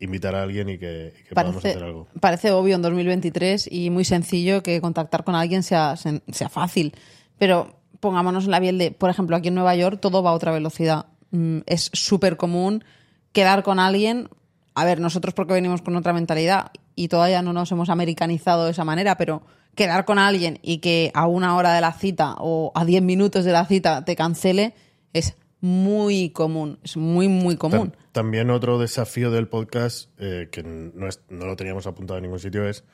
invitar 0.00 0.34
a 0.34 0.42
alguien 0.42 0.68
y 0.68 0.76
que, 0.76 1.14
y 1.18 1.28
que 1.28 1.34
podamos 1.34 1.56
hacer 1.56 1.82
algo. 1.82 2.08
parece 2.20 2.50
obvio 2.50 2.74
en 2.74 2.82
2023 2.82 3.72
y 3.72 3.88
muy 3.88 4.04
sencillo 4.04 4.62
que 4.62 4.78
contactar 4.82 5.24
con 5.24 5.34
alguien 5.34 5.62
sea, 5.62 5.96
sea 5.96 6.48
fácil. 6.50 6.92
Pero 7.38 7.80
pongámonos 8.00 8.44
en 8.44 8.50
la 8.50 8.60
piel 8.60 8.76
de, 8.76 8.90
por 8.90 9.08
ejemplo, 9.08 9.34
aquí 9.34 9.48
en 9.48 9.54
Nueva 9.54 9.74
York 9.76 9.98
todo 9.98 10.22
va 10.22 10.28
a 10.30 10.34
otra 10.34 10.52
velocidad. 10.52 11.06
Mm, 11.30 11.60
Es 11.64 11.88
súper 11.94 12.36
común 12.36 12.84
quedar 13.32 13.62
con 13.62 13.78
alguien. 13.78 14.28
A 14.74 14.84
ver, 14.84 15.00
nosotros 15.00 15.32
porque 15.32 15.54
venimos 15.54 15.80
con 15.80 15.96
otra 15.96 16.12
mentalidad 16.12 16.70
y 16.94 17.08
todavía 17.08 17.40
no 17.40 17.54
nos 17.54 17.72
hemos 17.72 17.88
americanizado 17.88 18.66
de 18.66 18.72
esa 18.72 18.84
manera, 18.84 19.16
pero 19.16 19.42
quedar 19.74 20.04
con 20.04 20.18
alguien 20.18 20.58
y 20.62 20.78
que 20.78 21.10
a 21.14 21.26
una 21.26 21.56
hora 21.56 21.72
de 21.74 21.80
la 21.80 21.92
cita 21.92 22.34
o 22.38 22.72
a 22.74 22.84
10 22.84 23.02
minutos 23.02 23.44
de 23.44 23.52
la 23.52 23.64
cita 23.66 24.04
te 24.04 24.16
cancele 24.16 24.74
es 25.12 25.36
muy 25.60 26.30
común. 26.30 26.78
Es 26.82 26.96
muy, 26.96 27.28
muy 27.28 27.56
común. 27.56 27.92
Tam- 27.92 28.12
También 28.12 28.50
otro 28.50 28.78
desafío 28.78 29.30
del 29.30 29.46
podcast, 29.48 30.10
eh, 30.18 30.48
que 30.50 30.62
no, 30.62 31.06
es- 31.06 31.20
no 31.28 31.46
lo 31.46 31.56
teníamos 31.56 31.86
apuntado 31.86 32.18
en 32.18 32.22
ningún 32.24 32.40
sitio, 32.40 32.66
es 32.68 32.84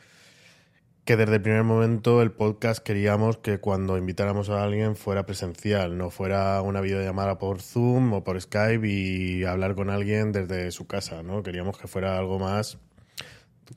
que 1.05 1.17
desde 1.17 1.37
el 1.37 1.43
primer 1.43 1.63
momento 1.63 2.21
el 2.21 2.33
podcast 2.33 2.83
queríamos 2.85 3.37
que 3.39 3.59
cuando 3.61 3.97
invitáramos 3.97 4.51
a 4.51 4.65
alguien 4.65 4.97
fuera 4.97 5.25
presencial, 5.25 5.97
no 5.97 6.11
fuera 6.11 6.61
una 6.63 6.81
videollamada 6.81 7.39
por 7.39 7.63
Zoom 7.63 8.13
o 8.13 8.25
por 8.25 8.41
Skype 8.41 8.87
y 8.89 9.45
hablar 9.45 9.77
con 9.77 9.89
alguien 9.89 10.33
desde 10.33 10.73
su 10.73 10.89
casa, 10.89 11.23
¿no? 11.23 11.45
Queríamos 11.45 11.79
que 11.79 11.87
fuera 11.87 12.19
algo 12.19 12.41
más 12.41 12.79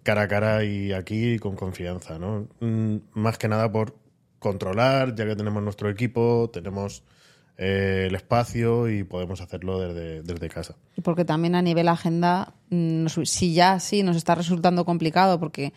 cara 0.04 0.24
a 0.24 0.28
cara 0.28 0.64
y 0.64 0.94
aquí 0.94 1.40
con 1.40 1.56
confianza, 1.56 2.20
¿no? 2.20 2.48
Mm, 2.60 2.98
Más 3.14 3.38
que 3.38 3.48
nada 3.48 3.72
por 3.72 3.96
controlar, 4.40 5.16
ya 5.16 5.26
que 5.26 5.36
tenemos 5.36 5.62
nuestro 5.62 5.90
equipo, 5.90 6.50
tenemos 6.52 7.04
eh, 7.58 8.06
el 8.08 8.16
espacio 8.16 8.90
y 8.90 9.04
podemos 9.04 9.42
hacerlo 9.42 9.80
desde, 9.80 10.24
desde 10.24 10.50
casa. 10.50 10.76
Y 10.96 11.02
porque 11.02 11.26
también 11.26 11.56
a 11.56 11.62
nivel 11.62 11.90
agenda, 11.90 12.54
mm, 12.70 13.08
si 13.26 13.54
ya 13.54 13.80
sí 13.80 14.02
nos 14.04 14.16
está 14.16 14.36
resultando 14.36 14.86
complicado, 14.86 15.40
porque 15.40 15.74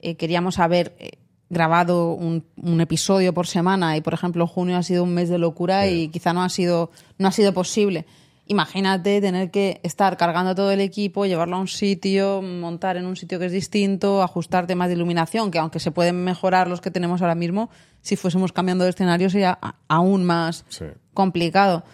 eh, 0.00 0.14
queríamos 0.16 0.60
haber 0.60 0.94
eh, 0.98 1.18
grabado 1.50 2.12
un, 2.12 2.44
un 2.56 2.80
episodio 2.80 3.34
por 3.34 3.46
semana 3.46 3.96
y, 3.96 4.00
por 4.00 4.14
ejemplo, 4.14 4.46
junio 4.46 4.76
ha 4.76 4.82
sido 4.82 5.02
un 5.02 5.14
mes 5.14 5.28
de 5.28 5.38
locura 5.38 5.88
y 5.88 6.08
quizá 6.08 6.32
no 6.32 6.42
ha 6.42 6.48
sido, 6.48 6.90
no 7.18 7.28
ha 7.28 7.32
sido 7.32 7.52
posible. 7.52 8.06
Imagínate 8.46 9.20
tener 9.22 9.50
que 9.50 9.80
estar 9.82 10.18
cargando 10.18 10.54
todo 10.54 10.70
el 10.70 10.80
equipo, 10.80 11.24
llevarlo 11.24 11.56
a 11.56 11.60
un 11.60 11.68
sitio, 11.68 12.42
montar 12.42 12.98
en 12.98 13.06
un 13.06 13.16
sitio 13.16 13.38
que 13.38 13.46
es 13.46 13.52
distinto, 13.52 14.22
ajustar 14.22 14.66
temas 14.66 14.88
de 14.88 14.94
iluminación, 14.94 15.50
que 15.50 15.58
aunque 15.58 15.80
se 15.80 15.90
pueden 15.90 16.22
mejorar 16.24 16.68
los 16.68 16.82
que 16.82 16.90
tenemos 16.90 17.22
ahora 17.22 17.34
mismo, 17.34 17.70
si 18.02 18.16
fuésemos 18.16 18.52
cambiando 18.52 18.84
de 18.84 18.90
escenario 18.90 19.30
sería 19.30 19.58
aún 19.88 20.24
más 20.24 20.66
Sí. 20.68 20.84
complicado. 21.14 21.84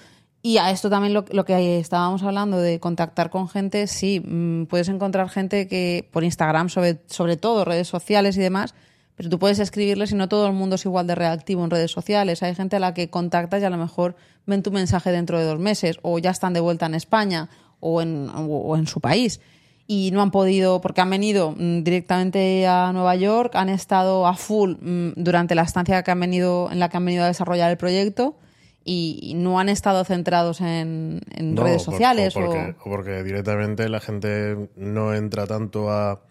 Y 0.43 0.57
a 0.59 0.71
esto 0.71 0.91
también 0.91 1.15
lo, 1.15 1.25
lo 1.31 1.45
que 1.45 1.79
estábamos 1.79 2.23
hablando 2.25 2.59
de 2.59 2.81
contactar 2.81 3.31
con 3.31 3.49
gente, 3.49 3.87
sí, 3.87 4.21
mm, 4.25 4.65
puedes 4.65 4.89
encontrar 4.89 5.29
gente 5.29 5.69
que 5.69 6.09
por 6.11 6.25
Instagram, 6.25 6.69
sobre, 6.69 7.01
sobre 7.07 7.37
todo 7.37 7.65
redes 7.65 7.87
sociales 7.87 8.37
y 8.37 8.41
demás, 8.41 8.75
pero 9.21 9.29
tú 9.29 9.39
puedes 9.39 9.59
escribirles 9.59 10.13
y 10.13 10.15
no 10.15 10.31
todo 10.31 10.47
el 10.47 10.55
mundo 10.55 10.77
es 10.77 10.85
igual 10.87 11.07
de 11.07 11.15
reactivo 11.15 11.63
en 11.63 11.69
redes 11.71 11.91
sociales. 11.91 12.43
Hay 12.43 12.55
gente 12.55 12.77
a 12.77 12.81
la 12.81 12.95
que 12.95 13.11
contactas 13.11 13.61
y 13.61 13.67
a 13.67 13.69
lo 13.71 13.77
mejor 13.77 14.17
ven 14.47 14.63
tu 14.63 14.71
mensaje 14.73 15.13
dentro 15.13 15.39
de 15.39 15.45
dos 15.45 15.59
meses 15.59 15.99
o 16.01 16.19
ya 16.19 16.31
están 16.31 16.55
de 16.55 16.61
vuelta 16.61 16.87
en 16.87 16.95
España 16.95 17.51
o 17.81 18.01
en, 18.01 18.31
o- 18.31 18.47
o 18.47 18.77
en 18.79 18.87
su 18.87 19.01
país 19.03 19.43
y 19.87 20.11
no 20.13 20.23
han 20.23 20.31
podido, 20.31 20.81
porque 20.81 21.03
han 21.03 21.11
venido 21.11 21.51
mm, 21.55 21.83
directamente 21.83 22.67
a 22.67 22.95
Nueva 22.95 23.15
York, 23.17 23.57
han 23.57 23.69
estado 23.69 24.27
a 24.27 24.35
full 24.37 24.77
mm, 24.81 25.13
durante 25.17 25.55
la 25.55 25.63
estancia 25.65 26.03
que 26.03 26.11
han 26.11 26.21
venido, 26.21 26.71
en 26.73 26.79
la 26.79 26.89
que 26.89 26.97
han 26.97 27.05
venido 27.05 27.25
a 27.25 27.27
desarrollar 27.27 27.71
el 27.71 27.77
proyecto 27.77 28.37
y, 28.83 29.35
no 29.37 29.61
han 29.61 29.69
estado 29.69 30.03
centrados 30.05 30.63
en, 30.63 31.21
en 31.35 31.55
No, 31.55 31.65
redes 31.65 31.83
sociales. 31.83 32.35
O 32.37 32.41
o- 32.41 32.43
porque, 32.45 32.75
o 32.81 32.85
porque 32.85 33.23
directamente 33.23 33.87
la 33.91 34.01
gente 34.01 34.71
no 34.77 35.13
entra 35.15 35.47
tanto 35.47 35.91
a 35.91 36.23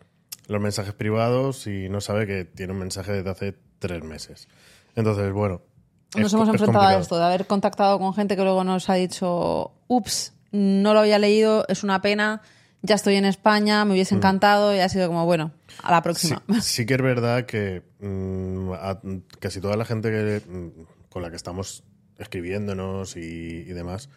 los 0.50 0.62
mensajes 0.62 0.94
privados 0.94 1.66
y 1.68 1.88
no 1.90 2.02
sabe 2.02 2.28
que 2.28 2.44
tiene 2.44 2.74
un 2.74 2.80
mensaje 2.80 3.14
desde 3.14 3.30
hace 3.30 3.56
tres 3.80 4.04
meses. 4.04 4.48
Entonces, 4.96 5.32
bueno. 5.32 5.62
Nos 6.18 6.26
es- 6.28 6.34
hemos 6.34 6.48
es 6.50 6.54
enfrentado 6.56 6.86
a 6.88 7.00
esto, 7.00 7.18
de 7.18 7.24
haber 7.24 7.46
contactado 7.48 7.98
con 8.00 8.14
gente 8.14 8.36
que 8.36 8.42
luego 8.44 8.64
nos 8.64 8.90
ha 8.90 8.96
dicho, 8.96 9.72
ups, 9.88 10.34
no 10.52 10.94
lo 10.94 11.00
había 11.02 11.20
leído, 11.20 11.66
es 11.70 11.84
una 11.84 12.02
pena, 12.02 12.42
ya 12.82 12.96
estoy 12.96 13.16
en 13.16 13.26
España, 13.26 13.86
me 13.86 13.92
Mm. 13.92 13.94
hubiese 13.94 14.16
encantado 14.16 14.74
y 14.76 14.80
ha 14.80 14.90
sido 14.90 15.08
como, 15.08 15.26
bueno, 15.26 15.52
a 15.84 15.92
la 15.92 15.98
Sí, 15.98 16.04
próxima. 16.04 16.44
sí 16.62 16.86
que 16.88 16.96
es 16.96 17.02
verdad 17.02 17.46
que 17.46 17.84
mm, 18.00 18.72
a 18.74 19.00
casi 19.40 19.62
toda 19.62 19.78
la 19.78 19.86
gente 19.86 20.10
que, 20.10 20.42
mm, 20.50 20.70
con 21.10 21.22
la 21.22 21.30
que 21.30 21.36
estamos 21.36 21.84
escribiéndonos 22.18 23.16
y, 23.18 23.20
y 23.20 23.74
demás 23.74 24.10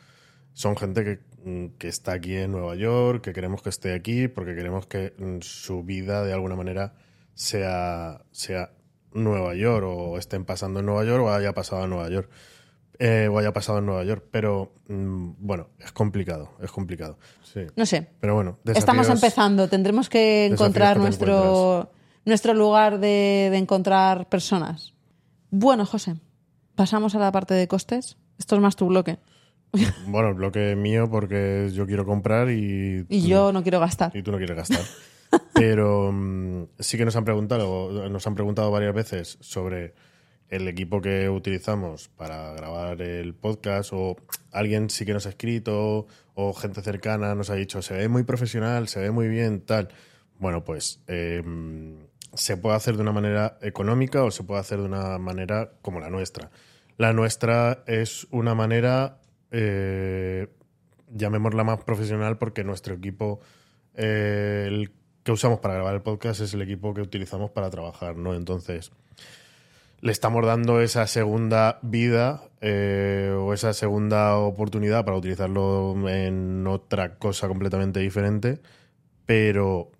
son 0.54 0.76
gente 0.76 1.04
que, 1.04 1.10
mm, 1.16 1.31
que 1.78 1.88
está 1.88 2.12
aquí 2.12 2.36
en 2.36 2.52
Nueva 2.52 2.74
York, 2.76 3.22
que 3.22 3.32
queremos 3.32 3.62
que 3.62 3.68
esté 3.68 3.94
aquí 3.94 4.28
porque 4.28 4.54
queremos 4.54 4.86
que 4.86 5.14
mm, 5.18 5.40
su 5.40 5.82
vida 5.82 6.24
de 6.24 6.32
alguna 6.32 6.56
manera 6.56 6.94
sea, 7.34 8.22
sea 8.30 8.70
Nueva 9.12 9.54
York 9.54 9.86
o 9.86 10.18
estén 10.18 10.44
pasando 10.44 10.80
en 10.80 10.86
Nueva 10.86 11.04
York 11.04 11.24
o 11.24 11.32
haya 11.32 11.52
pasado 11.52 11.84
en 11.84 11.90
Nueva 11.90 12.08
York. 12.08 12.30
Eh, 12.98 13.26
o 13.26 13.38
haya 13.38 13.52
pasado 13.52 13.78
en 13.78 13.86
Nueva 13.86 14.04
York. 14.04 14.26
Pero 14.30 14.74
mm, 14.86 15.32
bueno, 15.38 15.70
es 15.80 15.92
complicado, 15.92 16.52
es 16.60 16.70
complicado. 16.70 17.18
Sí. 17.42 17.60
No 17.74 17.84
sé, 17.84 18.08
Pero 18.20 18.34
bueno, 18.34 18.58
Estamos 18.64 19.08
empezando, 19.08 19.68
tendremos 19.68 20.08
que 20.08 20.46
encontrar 20.46 20.96
que 20.96 21.02
nuestro, 21.02 21.90
nuestro 22.24 22.54
lugar 22.54 23.00
de, 23.00 23.48
de 23.50 23.56
encontrar 23.56 24.28
personas. 24.28 24.94
Bueno, 25.50 25.84
José, 25.84 26.14
pasamos 26.76 27.14
a 27.14 27.18
la 27.18 27.32
parte 27.32 27.54
de 27.54 27.66
costes. 27.66 28.18
Esto 28.38 28.54
es 28.54 28.62
más 28.62 28.76
tu 28.76 28.86
bloque. 28.86 29.18
Bueno, 30.06 30.28
el 30.28 30.34
bloque 30.34 30.76
mío 30.76 31.08
porque 31.10 31.70
yo 31.72 31.86
quiero 31.86 32.04
comprar 32.04 32.50
y, 32.50 33.06
Y 33.08 33.26
yo 33.26 33.52
no 33.52 33.62
quiero 33.62 33.80
gastar. 33.80 34.14
y 34.14 34.22
tú 34.22 34.30
no 34.32 34.38
quieres 34.38 34.56
gastar. 34.56 34.80
Pero 35.54 36.12
mm, 36.12 36.64
sí 36.78 36.98
que 36.98 37.04
nos 37.04 37.16
han 37.16 37.24
preguntado, 37.24 38.08
nos 38.10 38.26
han 38.26 38.34
preguntado 38.34 38.70
varias 38.70 38.94
veces 38.94 39.38
sobre 39.40 39.94
el 40.50 40.68
equipo 40.68 41.00
que 41.00 41.30
utilizamos 41.30 42.08
para 42.08 42.52
grabar 42.52 43.00
el 43.00 43.32
podcast 43.34 43.90
o 43.94 44.16
alguien 44.50 44.90
sí 44.90 45.06
que 45.06 45.14
nos 45.14 45.24
ha 45.24 45.30
escrito 45.30 46.06
o 46.34 46.52
gente 46.52 46.82
cercana 46.82 47.34
nos 47.34 47.48
ha 47.48 47.54
dicho 47.54 47.80
se 47.80 47.94
ve 47.94 48.08
muy 48.08 48.24
profesional, 48.24 48.88
se 48.88 49.00
ve 49.00 49.10
muy 49.10 49.28
bien, 49.28 49.62
tal. 49.62 49.88
Bueno, 50.38 50.64
pues 50.64 51.00
eh, 51.06 51.42
se 52.34 52.56
puede 52.58 52.76
hacer 52.76 52.96
de 52.96 53.02
una 53.02 53.12
manera 53.12 53.56
económica 53.62 54.24
o 54.24 54.30
se 54.30 54.42
puede 54.42 54.60
hacer 54.60 54.78
de 54.80 54.84
una 54.84 55.16
manera 55.18 55.72
como 55.80 56.00
la 56.00 56.10
nuestra. 56.10 56.50
La 56.98 57.14
nuestra 57.14 57.82
es 57.86 58.26
una 58.30 58.54
manera, 58.54 59.21
eh, 59.52 60.48
llamémosla 61.14 61.62
más 61.62 61.84
profesional 61.84 62.38
porque 62.38 62.64
nuestro 62.64 62.94
equipo, 62.94 63.40
eh, 63.94 64.64
el 64.66 64.90
que 65.22 65.32
usamos 65.32 65.60
para 65.60 65.74
grabar 65.74 65.94
el 65.94 66.02
podcast 66.02 66.40
es 66.40 66.54
el 66.54 66.62
equipo 66.62 66.94
que 66.94 67.02
utilizamos 67.02 67.50
para 67.50 67.70
trabajar, 67.70 68.16
¿no? 68.16 68.34
Entonces, 68.34 68.90
le 70.00 70.10
estamos 70.10 70.44
dando 70.44 70.80
esa 70.80 71.06
segunda 71.06 71.78
vida 71.82 72.42
eh, 72.60 73.32
o 73.38 73.52
esa 73.54 73.72
segunda 73.72 74.36
oportunidad 74.36 75.04
para 75.04 75.16
utilizarlo 75.16 76.08
en 76.08 76.66
otra 76.66 77.16
cosa 77.18 77.46
completamente 77.46 78.00
diferente, 78.00 78.60
pero 79.26 79.92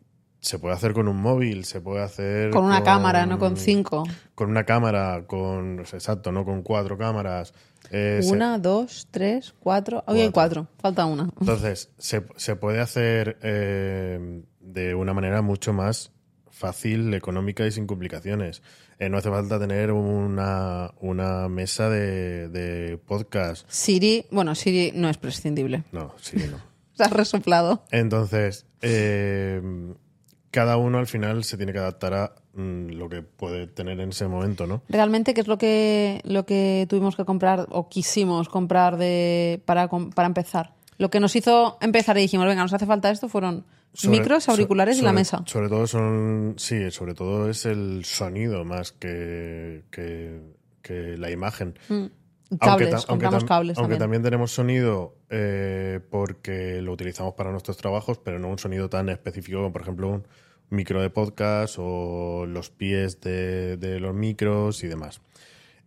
se 0.43 0.59
puede 0.59 0.75
hacer 0.75 0.93
con 0.93 1.07
un 1.09 1.17
móvil, 1.17 1.65
se 1.65 1.81
puede 1.81 2.03
hacer 2.03 2.51
Con 2.51 2.65
una 2.65 2.83
cámara, 2.83 3.25
no 3.27 3.39
con 3.39 3.57
cinco. 3.57 4.03
con 4.35 4.51
una 4.51 4.65
cámara, 4.65 5.25
con 5.27 5.79
exacto, 5.81 6.33
no 6.33 6.45
con 6.45 6.63
cuatro 6.63 6.99
cámaras. 6.99 7.55
eh, 7.91 8.21
se- 8.23 8.33
Una, 8.33 8.59
dos, 8.59 9.07
tres, 9.11 9.55
cuatro. 9.61 10.03
Hoy 10.07 10.21
hay 10.21 10.31
cuatro, 10.31 10.67
falta 10.79 11.07
una. 11.07 11.31
entonces, 11.41 11.91
se, 11.97 12.25
se 12.37 12.57
puede 12.57 12.81
hacer 12.81 13.39
eh, 13.43 14.43
de 14.61 14.95
una 14.95 15.15
manera 15.15 15.43
mucho 15.43 15.73
más 15.73 16.11
fácil, 16.51 17.15
económica 17.15 17.65
y 17.67 17.71
sin 17.71 17.87
complicaciones. 17.87 18.63
Eh, 18.99 19.09
no 19.09 19.19
hace 19.19 19.31
falta 19.31 19.59
tener 19.59 19.91
una, 19.93 20.93
una 21.01 21.49
mesa 21.49 21.89
de, 21.89 22.49
de 22.49 22.99
podcast. 22.99 23.65
Siri, 23.69 24.27
bueno, 24.31 24.55
Siri 24.55 24.93
no 24.95 25.09
es 25.09 25.19
prescindible. 25.19 25.85
No, 25.93 26.15
sí, 26.21 26.37
no. 26.51 26.59
Se 26.95 27.05
ha 27.05 27.09
resoplado. 27.09 27.85
Entonces, 27.91 28.67
eh, 28.83 29.61
cada 30.53 30.77
uno 30.77 30.99
al 30.99 31.09
final 31.09 31.43
se 31.43 31.57
tiene 31.57 31.73
que 31.73 31.79
adaptar 31.81 32.15
a 32.15 32.35
mm, 32.55 32.91
lo 32.91 33.09
que 33.09 33.23
puede 33.23 33.67
tener 33.67 33.99
en 33.99 34.11
ese 34.11 34.29
momento, 34.29 34.69
¿no? 34.69 34.83
Realmente, 34.89 35.35
¿qué 35.35 35.41
es 35.41 35.49
lo 35.49 35.59
que, 35.59 36.21
lo 36.25 36.47
que 36.47 36.87
tuvimos 36.89 37.17
que 37.17 37.25
comprar 37.25 37.67
o 37.71 37.89
quisimos 37.89 38.49
comprar 38.49 38.97
de, 38.99 39.61
para, 39.65 39.89
para 39.89 40.27
empezar? 40.27 40.75
Lo 40.99 41.11
que 41.11 41.19
nos 41.19 41.35
hizo 41.35 41.79
empezar 41.81 42.17
y 42.19 42.21
dijimos, 42.21 42.47
venga, 42.47 42.63
nos 42.63 42.73
hace 42.73 42.87
falta 42.87 43.11
esto, 43.11 43.29
fueron 43.29 43.65
Sobre- 43.95 44.19
micros, 44.19 44.49
auriculares 44.49 44.99
y 44.99 45.03
la 45.03 45.13
mesa. 45.13 45.43
Sobre 45.47 45.69
todo 45.69 45.87
son. 45.87 46.55
Sí, 46.59 46.91
sobre 46.91 47.15
todo 47.15 47.51
es 47.51 47.67
el 47.67 48.05
sonido 48.05 48.65
más 48.65 48.93
que, 48.93 49.83
que, 49.91 50.39
que 50.83 51.17
la 51.19 51.31
imagen. 51.31 51.75
Mm. 51.89 52.05
Cables, 52.59 52.95
aunque 52.95 53.07
compramos 53.07 53.45
tam- 53.45 53.49
cables 53.49 53.79
aunque 53.79 53.95
también. 53.95 53.99
también 53.99 54.23
tenemos 54.23 54.53
sonido 54.53 55.15
eh, 55.31 56.01
porque 56.11 56.81
lo 56.83 56.93
utilizamos 56.93 57.35
para 57.35 57.51
nuestros 57.51 57.77
trabajos, 57.77 58.19
pero 58.19 58.39
no 58.39 58.49
un 58.49 58.59
sonido 58.59 58.89
tan 58.89 59.09
específico 59.09 59.59
como, 59.59 59.73
por 59.73 59.83
ejemplo, 59.83 60.09
un 60.09 60.27
micro 60.71 61.01
de 61.03 61.11
podcast 61.11 61.77
o 61.79 62.47
los 62.47 62.71
pies 62.71 63.21
de, 63.21 63.77
de 63.77 64.01
los 64.01 64.15
micros 64.15 64.83
y 64.85 64.89
demás. 64.89 65.21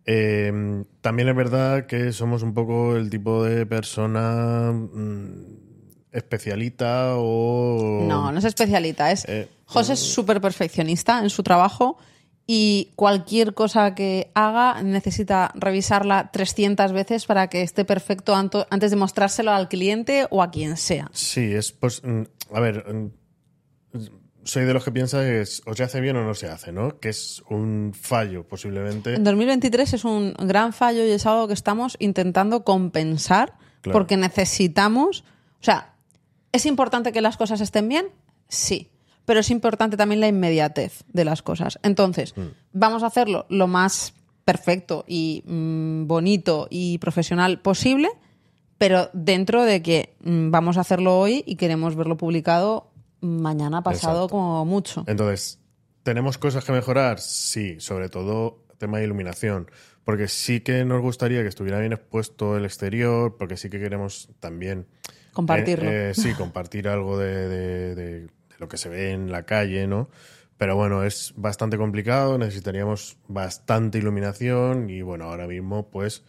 Eh, 0.04 0.84
también 1.00 1.28
es 1.28 1.34
verdad 1.34 1.86
que 1.86 2.12
somos 2.12 2.42
un 2.44 2.54
poco 2.54 2.94
el 2.96 3.10
tipo 3.10 3.42
de 3.42 3.66
persona 3.66 4.70
mm, 4.72 5.66
especialita 6.12 7.14
o... 7.16 8.04
No, 8.08 8.30
no 8.30 8.38
es 8.38 8.44
especialita, 8.44 9.10
es... 9.10 9.24
Eh, 9.26 9.48
José 9.64 9.94
es 9.94 9.98
súper 10.00 10.40
perfeccionista 10.40 11.20
en 11.20 11.28
su 11.28 11.42
trabajo 11.42 11.98
y 12.46 12.92
cualquier 12.94 13.54
cosa 13.54 13.94
que 13.94 14.30
haga 14.34 14.82
necesita 14.82 15.50
revisarla 15.54 16.30
300 16.32 16.92
veces 16.92 17.26
para 17.26 17.48
que 17.48 17.62
esté 17.62 17.84
perfecto 17.84 18.34
antes 18.36 18.90
de 18.90 18.96
mostrárselo 18.96 19.50
al 19.50 19.68
cliente 19.68 20.26
o 20.30 20.42
a 20.42 20.50
quien 20.50 20.76
sea. 20.76 21.10
Sí, 21.12 21.52
es 21.52 21.72
pues. 21.72 22.02
mm, 22.04 22.22
A 22.54 22.60
ver. 22.60 22.84
mm, 22.94 23.10
Soy 24.44 24.64
de 24.64 24.72
los 24.74 24.84
que 24.84 24.92
piensa 24.92 25.22
que 25.22 25.40
es, 25.40 25.60
o 25.66 25.74
se 25.74 25.82
hace 25.82 26.00
bien 26.00 26.14
o 26.16 26.22
no 26.24 26.32
se 26.34 26.46
hace, 26.46 26.70
¿no? 26.70 27.00
Que 27.00 27.08
es 27.08 27.42
un 27.50 27.92
fallo, 28.00 28.46
posiblemente. 28.46 29.14
En 29.14 29.24
2023 29.24 29.94
es 29.94 30.04
un 30.04 30.34
gran 30.34 30.72
fallo 30.72 31.04
y 31.04 31.10
es 31.10 31.26
algo 31.26 31.48
que 31.48 31.54
estamos 31.54 31.96
intentando 31.98 32.62
compensar 32.62 33.54
Claro. 33.80 33.98
porque 33.98 34.16
necesitamos, 34.16 35.24
o 35.60 35.64
sea, 35.64 35.94
¿es 36.52 36.64
importante 36.64 37.10
que 37.10 37.20
las 37.22 37.36
cosas 37.36 37.60
estén 37.60 37.88
bien? 37.88 38.06
Sí, 38.48 38.88
pero 39.26 39.40
es 39.40 39.50
importante 39.50 39.98
también 39.98 40.20
la 40.20 40.28
inmediatez 40.28 41.04
de 41.12 41.24
las 41.26 41.42
cosas. 41.42 41.78
Entonces, 41.82 42.34
vamos 42.72 43.02
a 43.02 43.06
hacerlo 43.08 43.44
lo 43.50 43.66
más 43.66 44.14
perfecto 44.46 45.04
y 45.06 45.42
mm, 45.46 46.06
bonito 46.06 46.68
y 46.70 46.96
profesional 46.98 47.60
posible, 47.60 48.08
pero 48.78 49.10
dentro 49.12 49.64
de 49.64 49.82
que 49.82 50.16
mm, 50.24 50.50
vamos 50.50 50.78
a 50.78 50.80
hacerlo 50.80 51.18
hoy 51.18 51.42
y 51.46 51.56
queremos 51.56 51.96
verlo 51.96 52.16
publicado 52.16 52.90
mañana 53.20 53.82
pasado 53.82 54.20
Exacto. 54.26 54.28
como 54.36 54.64
mucho. 54.64 55.04
Entonces, 55.06 55.58
¿tenemos 56.02 56.38
cosas 56.38 56.64
que 56.64 56.72
mejorar? 56.72 57.18
Sí, 57.20 57.80
sobre 57.80 58.08
todo 58.08 58.62
tema 58.78 58.98
de 58.98 59.04
iluminación. 59.04 59.68
Porque 60.04 60.28
sí 60.28 60.60
que 60.60 60.84
nos 60.84 61.00
gustaría 61.02 61.42
que 61.42 61.48
estuviera 61.48 61.80
bien 61.80 61.92
expuesto 61.92 62.56
el 62.56 62.64
exterior, 62.64 63.36
porque 63.36 63.56
sí 63.56 63.68
que 63.70 63.80
queremos 63.80 64.28
también. 64.38 64.86
Compartirlo. 65.32 65.90
eh, 65.90 66.10
eh, 66.10 66.14
sí, 66.14 66.32
compartir 66.34 66.86
algo 66.86 67.18
de, 67.18 67.48
de- 67.48 67.94
de- 67.96 68.20
de 68.22 68.30
lo 68.58 68.68
que 68.68 68.76
se 68.76 68.88
ve 68.88 69.12
en 69.12 69.30
la 69.30 69.44
calle, 69.44 69.86
¿no? 69.86 70.08
Pero 70.58 70.74
bueno, 70.76 71.04
es 71.04 71.34
bastante 71.36 71.76
complicado, 71.76 72.38
necesitaríamos 72.38 73.18
bastante 73.28 73.98
iluminación 73.98 74.88
y 74.88 75.02
bueno, 75.02 75.26
ahora 75.26 75.46
mismo 75.46 75.90
pues 75.90 76.24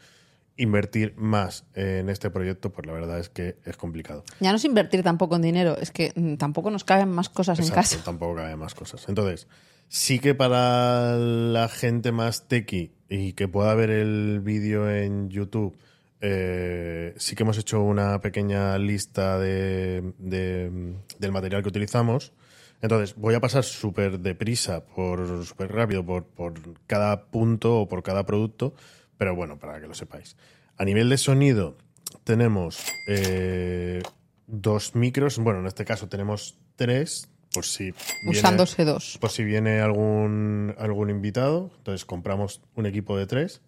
invertir 0.58 1.14
más 1.18 1.66
en 1.76 2.10
este 2.10 2.30
proyecto, 2.30 2.72
pues 2.72 2.86
la 2.88 2.94
verdad 2.94 3.20
es 3.20 3.30
que 3.30 3.58
es 3.64 3.78
complicado. 3.78 4.24
Ya 4.40 4.52
no 4.52 4.58
es 4.58 4.66
invertir 4.66 5.04
tampoco 5.04 5.36
en 5.36 5.44
dinero, 5.44 5.78
es 5.78 5.92
que 5.92 6.12
mm, 6.16 6.36
tampoco 6.36 6.72
nos 6.72 6.84
caben 6.84 7.10
más 7.10 7.30
cosas 7.30 7.60
en 7.60 7.70
casa. 7.70 7.98
Tampoco 8.04 8.36
cabe 8.36 8.56
más 8.56 8.74
cosas. 8.76 9.08
Entonces, 9.08 9.48
sí 9.88 10.20
que 10.20 10.36
para 10.36 11.16
la 11.16 11.70
gente 11.70 12.12
más 12.12 12.48
tequi 12.48 12.92
y 13.08 13.34
que 13.34 13.48
pueda 13.48 13.74
ver 13.76 13.92
el 13.92 14.42
vídeo 14.42 14.90
en 14.90 15.30
YouTube, 15.30 15.78
eh, 16.22 17.14
sí 17.18 17.36
que 17.36 17.44
hemos 17.44 17.58
hecho 17.58 17.82
una 17.82 18.20
pequeña 18.22 18.78
lista 18.78 19.38
de, 19.40 20.14
de- 20.18 20.96
del 21.20 21.32
material 21.32 21.62
que 21.64 21.70
utilizamos. 21.70 22.34
Entonces, 22.82 23.16
voy 23.16 23.34
a 23.34 23.40
pasar 23.40 23.64
súper 23.64 24.20
deprisa, 24.20 24.86
por 24.86 25.46
súper 25.46 25.72
rápido, 25.72 26.06
por, 26.06 26.26
por 26.26 26.54
cada 26.86 27.26
punto 27.26 27.80
o 27.82 27.88
por 27.88 28.04
cada 28.04 28.26
producto, 28.26 28.74
pero 29.18 29.36
bueno, 29.36 29.58
para 29.58 29.80
que 29.82 29.88
lo 29.88 29.96
sepáis. 29.96 30.38
A 30.78 30.86
nivel 30.86 31.10
de 31.10 31.18
sonido, 31.18 31.76
tenemos 32.24 32.80
eh, 33.08 34.04
dos 34.46 34.94
micros. 34.96 35.40
Bueno, 35.40 35.60
en 35.62 35.66
este 35.68 35.86
caso 35.86 36.08
tenemos 36.08 36.60
tres, 36.76 37.30
por 37.52 37.66
si 37.66 37.94
viene- 38.24 38.38
Usándose 38.40 38.86
dos. 38.86 39.18
por 39.20 39.32
si 39.32 39.44
viene 39.44 39.80
algún, 39.82 40.76
algún 40.78 41.10
invitado. 41.10 41.72
Entonces 41.78 42.06
compramos 42.06 42.62
un 42.76 42.86
equipo 42.86 43.18
de 43.18 43.26
tres 43.26 43.62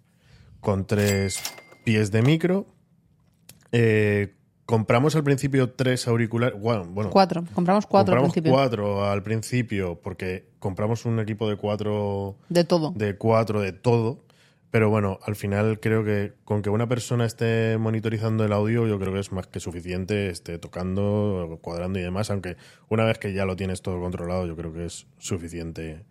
con 0.60 0.86
tres 0.86 1.42
pies 1.90 2.12
de 2.12 2.22
micro. 2.22 2.68
Eh, 3.72 4.36
compramos 4.68 5.16
al 5.16 5.24
principio 5.24 5.72
tres 5.72 6.08
auriculares. 6.08 6.60
Bueno, 6.62 6.86
bueno, 6.86 7.10
Cuatro. 7.10 7.44
Compramos 7.56 7.88
cuatro 7.88 8.14
al 8.16 8.22
principio. 8.22 8.52
cuatro 8.52 9.06
al 9.06 9.24
principio 9.24 10.00
porque 10.00 10.46
compramos 10.60 11.06
un 11.06 11.20
equipo 11.20 11.50
de 11.50 11.56
cuatro 11.56 12.38
De 12.50 12.64
todo. 12.64 12.94
de 12.96 13.16
cuatro 13.18 13.62
de 13.62 13.72
todo. 13.74 14.24
Pero 14.70 14.92
bueno, 14.92 15.18
al 15.24 15.36
final 15.36 15.80
creo 15.80 16.04
que 16.04 16.34
con 16.46 16.62
que 16.62 16.70
una 16.70 16.88
persona 16.88 17.26
esté 17.26 17.80
monitorizando 17.80 18.46
el 18.46 18.54
audio, 18.54 18.86
yo 18.86 19.00
creo 19.00 19.12
que 19.12 19.20
es 19.20 19.32
más 19.32 19.48
que 19.48 19.60
suficiente, 19.60 20.30
esté 20.30 20.60
tocando, 20.60 21.58
cuadrando 21.64 21.98
y 21.98 22.04
demás, 22.04 22.30
aunque 22.30 22.56
una 22.88 23.04
vez 23.04 23.18
que 23.18 23.34
ya 23.34 23.46
lo 23.46 23.56
tienes 23.56 23.82
todo 23.82 24.00
controlado, 24.00 24.46
yo 24.46 24.56
creo 24.56 24.72
que 24.72 24.86
es 24.86 25.08
suficiente. 25.18 26.06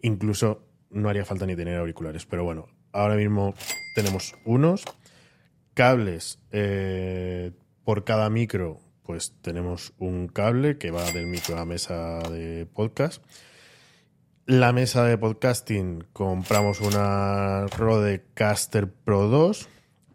Incluso 0.00 0.62
no 0.90 1.08
haría 1.08 1.24
falta 1.24 1.44
ni 1.44 1.56
tener 1.56 1.76
auriculares. 1.76 2.24
Pero 2.24 2.44
bueno, 2.44 2.66
ahora 2.92 3.16
mismo 3.16 3.52
tenemos 3.96 4.36
unos. 4.44 4.84
Cables 5.78 6.40
eh, 6.50 7.52
por 7.84 8.02
cada 8.02 8.28
micro, 8.30 8.80
pues 9.04 9.32
tenemos 9.42 9.92
un 9.98 10.26
cable 10.26 10.76
que 10.76 10.90
va 10.90 11.04
del 11.12 11.28
micro 11.28 11.54
a 11.54 11.58
la 11.60 11.64
mesa 11.64 12.18
de 12.28 12.66
podcast. 12.66 13.22
La 14.44 14.72
mesa 14.72 15.04
de 15.04 15.16
podcasting 15.16 16.02
compramos 16.12 16.80
una 16.80 17.66
Rodecaster 17.68 18.90
Pro 18.90 19.28
2 19.28 19.68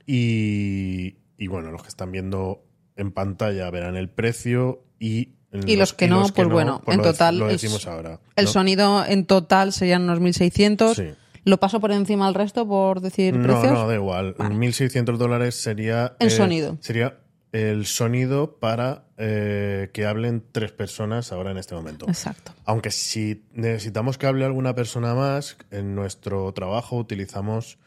y, 0.05 1.15
y 1.37 1.47
bueno, 1.47 1.71
los 1.71 1.81
que 1.81 1.87
están 1.87 2.11
viendo 2.11 2.61
en 2.97 3.13
pantalla 3.13 3.69
verán 3.71 3.95
el 3.95 4.09
precio 4.09 4.83
y, 4.99 5.29
Y 5.65 5.77
los 5.77 5.93
que 5.93 6.09
no, 6.09 6.27
pues 6.27 6.49
bueno, 6.49 6.81
en 6.87 6.97
lo 6.97 7.03
dec- 7.03 7.11
total 7.13 7.37
lo 7.39 7.45
el 7.45 7.53
decimos 7.53 7.79
s- 7.83 7.89
ahora. 7.89 8.19
El 8.35 8.47
sonido 8.49 9.05
en 9.05 9.25
total 9.25 9.71
serían 9.71 10.03
unos 10.03 10.19
1.600. 10.19 10.93
Sí. 10.93 11.15
Lo 11.45 11.57
paso 11.59 11.79
por 11.79 11.91
encima 11.91 12.27
al 12.27 12.33
resto 12.35 12.67
por 12.67 13.01
decir 13.01 13.35
No, 13.35 13.43
precios. 13.43 13.71
no, 13.73 13.87
da 13.87 13.95
igual. 13.95 14.35
1.600 14.37 15.17
dólares 15.17 15.55
sería... 15.55 16.15
El 16.19 16.31
sonido. 16.31 16.77
Sería 16.81 17.19
el 17.51 17.85
sonido 17.85 18.55
para 18.59 19.03
eh, 19.17 19.89
que 19.93 20.05
hablen 20.05 20.43
tres 20.51 20.71
personas 20.71 21.31
ahora 21.31 21.51
en 21.51 21.57
este 21.57 21.75
momento. 21.75 22.07
Exacto. 22.07 22.53
Aunque 22.65 22.89
si 22.91 23.43
necesitamos 23.53 24.17
que 24.17 24.25
hable 24.25 24.45
alguna 24.45 24.73
persona 24.73 25.13
más, 25.13 25.57
en 25.69 25.93
nuestro 25.95 26.51
trabajo 26.53 26.95
utilizamos 26.97 27.77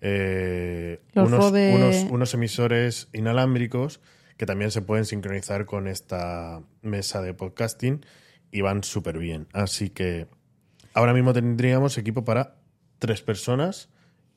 eh, 0.00 1.00
unos, 1.14 1.50
unos- 1.52 2.06
unos 2.10 2.34
emisores 2.34 3.08
inalámbricos 3.12 4.00
que 4.36 4.44
también 4.46 4.70
se 4.70 4.82
pueden 4.82 5.06
sincronizar 5.06 5.64
con 5.64 5.88
esta 5.88 6.60
mesa 6.82 7.22
de 7.22 7.32
podcasting 7.34 8.04
y 8.52 8.60
van 8.60 8.84
súper 8.84 9.18
bien. 9.18 9.48
Así 9.54 9.88
que 9.88 10.28
ahora 10.92 11.14
mismo 11.14 11.32
tendríamos 11.32 11.96
equipo 11.98 12.24
para 12.24 12.55
tres 12.98 13.22
personas 13.22 13.88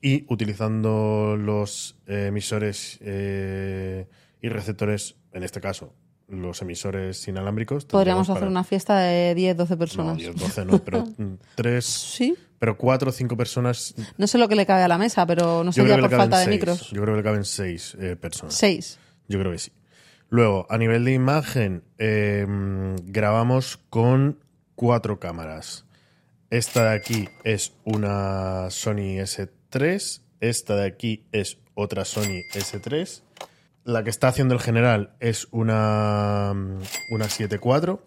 y 0.02 0.26
utilizando 0.32 1.36
los 1.38 1.98
eh, 2.08 2.28
emisores 2.28 2.98
eh, 3.02 4.08
y 4.41 4.50
receptores, 4.50 5.15
en 5.34 5.43
este 5.43 5.62
caso 5.62 5.93
los 6.28 6.62
emisores 6.62 7.28
inalámbricos. 7.28 7.86
Podríamos 7.86 8.28
tendríamos 8.28 8.30
hacer 8.30 8.39
para- 8.41 8.52
una 8.52 8.63
fiesta 8.63 9.00
de 9.00 9.34
10, 9.34 9.58
12 9.58 9.74
no, 9.74 9.80
personas. 9.80 10.17
10, 10.17 10.36
12 10.36 10.65
no, 10.65 10.78
pero 10.78 11.04
mm, 11.06 11.38
tres, 11.56 11.86
Sí. 11.86 12.36
pero 12.60 12.78
cuatro 12.78 13.10
o 13.10 13.12
cinco 13.12 13.36
personas. 13.36 13.95
No 14.17 14.28
sé 14.28 14.38
lo 14.38 14.48
que 14.48 14.56
le 14.56 14.67
cabe 14.67 14.84
a 14.84 14.88
la 14.88 15.00
mesa, 15.00 15.26
pero 15.26 15.63
no 15.63 15.72
sería 15.72 15.98
por 15.98 16.12
falta 16.12 16.38
de 16.38 16.45
seis. 16.45 16.56
micros. 16.56 16.91
Yo 16.91 17.02
creo 17.02 17.15
que 17.15 17.17
le 17.17 17.24
caben 17.24 17.45
seis 17.45 17.98
eh, 18.00 18.15
personas. 18.15 18.54
Seis. 18.54 19.00
Yo 19.28 19.39
creo 19.39 19.52
que 19.52 19.58
sí. 19.58 19.72
Luego, 20.30 20.67
a 20.69 20.78
nivel 20.78 21.04
de 21.04 21.13
imagen, 21.13 21.84
eh, 21.98 22.45
grabamos 23.06 23.78
con 23.89 24.38
cuatro 24.76 25.19
cámaras. 25.19 25.86
Esta 26.50 26.90
de 26.90 26.96
aquí 26.96 27.30
es 27.44 27.74
una 27.84 28.72
Sony 28.72 29.20
S3. 29.20 30.22
Esta 30.40 30.76
de 30.76 30.88
aquí 30.88 31.26
es 31.32 31.60
otra 31.76 32.06
Sony 32.06 32.42
S3. 32.54 33.22
La 33.84 34.04
que 34.04 34.10
está 34.10 34.30
haciendo 34.30 34.56
el 34.56 34.60
general 34.60 35.14
es 35.20 35.48
una, 35.52 36.52
una 37.12 37.26
7.4. 37.26 38.00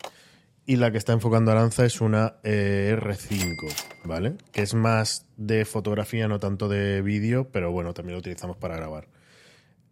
Y 0.67 0.77
la 0.77 0.91
que 0.91 0.99
está 0.99 1.13
enfocando 1.13 1.53
Aranza 1.53 1.85
es 1.85 2.01
una 2.01 2.37
eh, 2.43 2.97
R5, 3.01 3.73
¿vale? 4.05 4.35
Que 4.53 4.63
es 4.63 4.75
más 4.75 5.27
de 5.37 5.65
fotografía, 5.65 6.27
no 6.29 6.39
tanto 6.39 6.69
de 6.69 7.03
vídeo, 7.03 7.49
pero 7.51 7.73
bueno, 7.73 7.95
también 7.95 8.15
lo 8.15 8.21
utilizamos 8.21 8.57
para 8.57 8.77
grabar. 8.77 9.09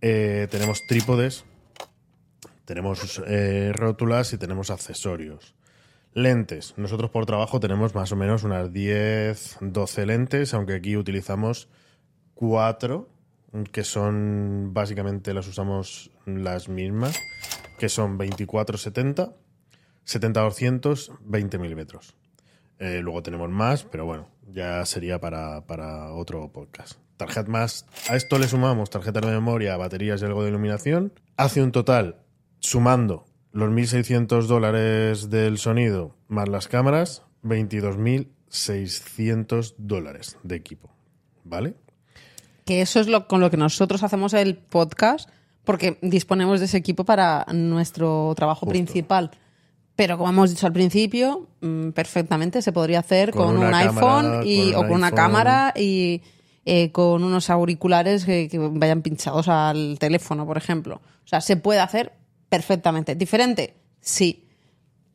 Eh, 0.00 0.46
tenemos 0.50 0.80
trípodes, 0.88 1.44
tenemos 2.64 3.20
eh, 3.26 3.72
rótulas 3.74 4.32
y 4.32 4.38
tenemos 4.38 4.70
accesorios. 4.70 5.56
Lentes. 6.12 6.74
Nosotros 6.76 7.10
por 7.10 7.26
trabajo 7.26 7.60
tenemos 7.60 7.94
más 7.94 8.10
o 8.12 8.16
menos 8.16 8.42
unas 8.42 8.72
10, 8.72 9.58
12 9.60 10.06
lentes, 10.06 10.54
aunque 10.54 10.74
aquí 10.74 10.96
utilizamos 10.96 11.68
4, 12.34 13.08
que 13.72 13.84
son 13.84 14.70
básicamente 14.72 15.32
las 15.34 15.46
usamos 15.46 16.10
las 16.26 16.68
mismas. 16.68 17.18
que 17.80 17.88
son 17.88 18.18
24-70, 18.18 19.32
70-200, 20.06 21.16
20 21.22 21.58
milímetros. 21.58 22.14
Luego 22.78 23.22
tenemos 23.22 23.48
más, 23.48 23.84
pero 23.84 24.04
bueno, 24.04 24.28
ya 24.52 24.84
sería 24.84 25.18
para, 25.18 25.66
para 25.66 26.12
otro 26.12 26.52
podcast. 26.52 26.98
Tarjet 27.16 27.48
más, 27.48 27.86
a 28.08 28.16
esto 28.16 28.38
le 28.38 28.48
sumamos 28.48 28.90
tarjetas 28.90 29.24
de 29.24 29.32
memoria, 29.32 29.78
baterías 29.78 30.20
y 30.20 30.26
algo 30.26 30.42
de 30.42 30.50
iluminación. 30.50 31.12
Hace 31.38 31.62
un 31.62 31.72
total, 31.72 32.16
sumando 32.58 33.24
los 33.52 33.70
1.600 33.70 34.46
dólares 34.46 35.30
del 35.30 35.58
sonido 35.58 36.14
más 36.28 36.48
las 36.48 36.68
cámaras, 36.68 37.24
22.600 37.44 39.74
dólares 39.78 40.36
de 40.42 40.56
equipo. 40.56 40.90
¿Vale? 41.44 41.74
Que 42.64 42.80
eso 42.82 43.00
es 43.00 43.08
lo, 43.08 43.26
con 43.26 43.40
lo 43.40 43.50
que 43.50 43.56
nosotros 43.56 44.04
hacemos 44.04 44.34
el 44.34 44.56
podcast, 44.56 45.30
porque 45.64 45.98
disponemos 46.02 46.60
de 46.60 46.66
ese 46.66 46.76
equipo 46.76 47.04
para 47.04 47.46
nuestro 47.52 48.34
trabajo 48.36 48.60
Justo. 48.60 48.72
principal. 48.72 49.30
Pero 49.96 50.16
como 50.16 50.30
hemos 50.30 50.50
dicho 50.50 50.66
al 50.66 50.72
principio, 50.72 51.48
mm, 51.60 51.90
perfectamente 51.90 52.62
se 52.62 52.70
podría 52.72 53.00
hacer 53.00 53.32
Con 53.32 53.56
con, 53.56 53.58
un 53.58 53.74
iPhone 53.74 54.42
y, 54.44 54.72
con 54.72 54.84
o 54.84 54.88
con 54.88 54.96
una 54.96 55.10
cámara 55.12 55.74
y 55.76 56.22
eh, 56.64 56.92
con 56.92 57.24
unos 57.24 57.50
auriculares 57.50 58.24
que, 58.24 58.48
que 58.48 58.58
vayan 58.58 59.02
pinchados 59.02 59.48
al 59.48 59.98
teléfono, 59.98 60.46
por 60.46 60.56
ejemplo. 60.56 61.02
O 61.24 61.28
sea, 61.28 61.40
se 61.40 61.56
puede 61.56 61.80
hacer 61.80 62.12
perfectamente. 62.50 63.14
¿Diferente? 63.14 63.76
Sí. 64.02 64.46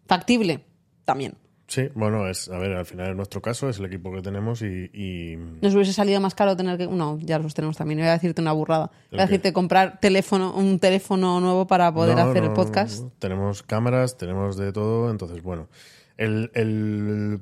¿Factible? 0.07 0.65
También. 1.05 1.35
Sí, 1.67 1.89
bueno, 1.95 2.27
es, 2.29 2.47
a 2.49 2.59
ver, 2.59 2.73
al 2.73 2.85
final 2.85 3.09
en 3.09 3.17
nuestro 3.17 3.41
caso 3.41 3.67
es 3.69 3.79
el 3.79 3.85
equipo 3.85 4.11
que 4.13 4.21
tenemos 4.21 4.61
y, 4.61 4.89
y- 4.93 5.35
Nos 5.61 5.73
hubiese 5.73 5.93
salido 5.93 6.21
más 6.21 6.35
caro 6.35 6.55
tener 6.55 6.77
que. 6.77 6.85
No, 6.87 7.17
ya 7.19 7.39
los 7.39 7.55
tenemos 7.55 7.75
también. 7.75 7.99
Iba 7.99 8.09
a 8.09 8.13
decirte 8.13 8.39
una 8.39 8.51
burrada. 8.51 8.91
Iba 9.11 9.23
a 9.23 9.25
decirte 9.25 9.51
comprar 9.51 9.99
teléfono, 9.99 10.53
un 10.55 10.77
teléfono 10.79 11.39
nuevo 11.39 11.65
para 11.65 11.91
poder 11.91 12.15
No, 12.17 12.21
hacer 12.29 12.43
no, 12.43 12.49
el 12.49 12.53
podcast. 12.53 13.01
no. 13.01 13.11
Tenemos 13.17 13.63
cámaras, 13.63 14.15
tenemos 14.15 14.57
de 14.57 14.71
todo, 14.71 15.09
entonces, 15.09 15.41
bueno, 15.41 15.67
el, 16.17 16.51
el, 16.53 17.39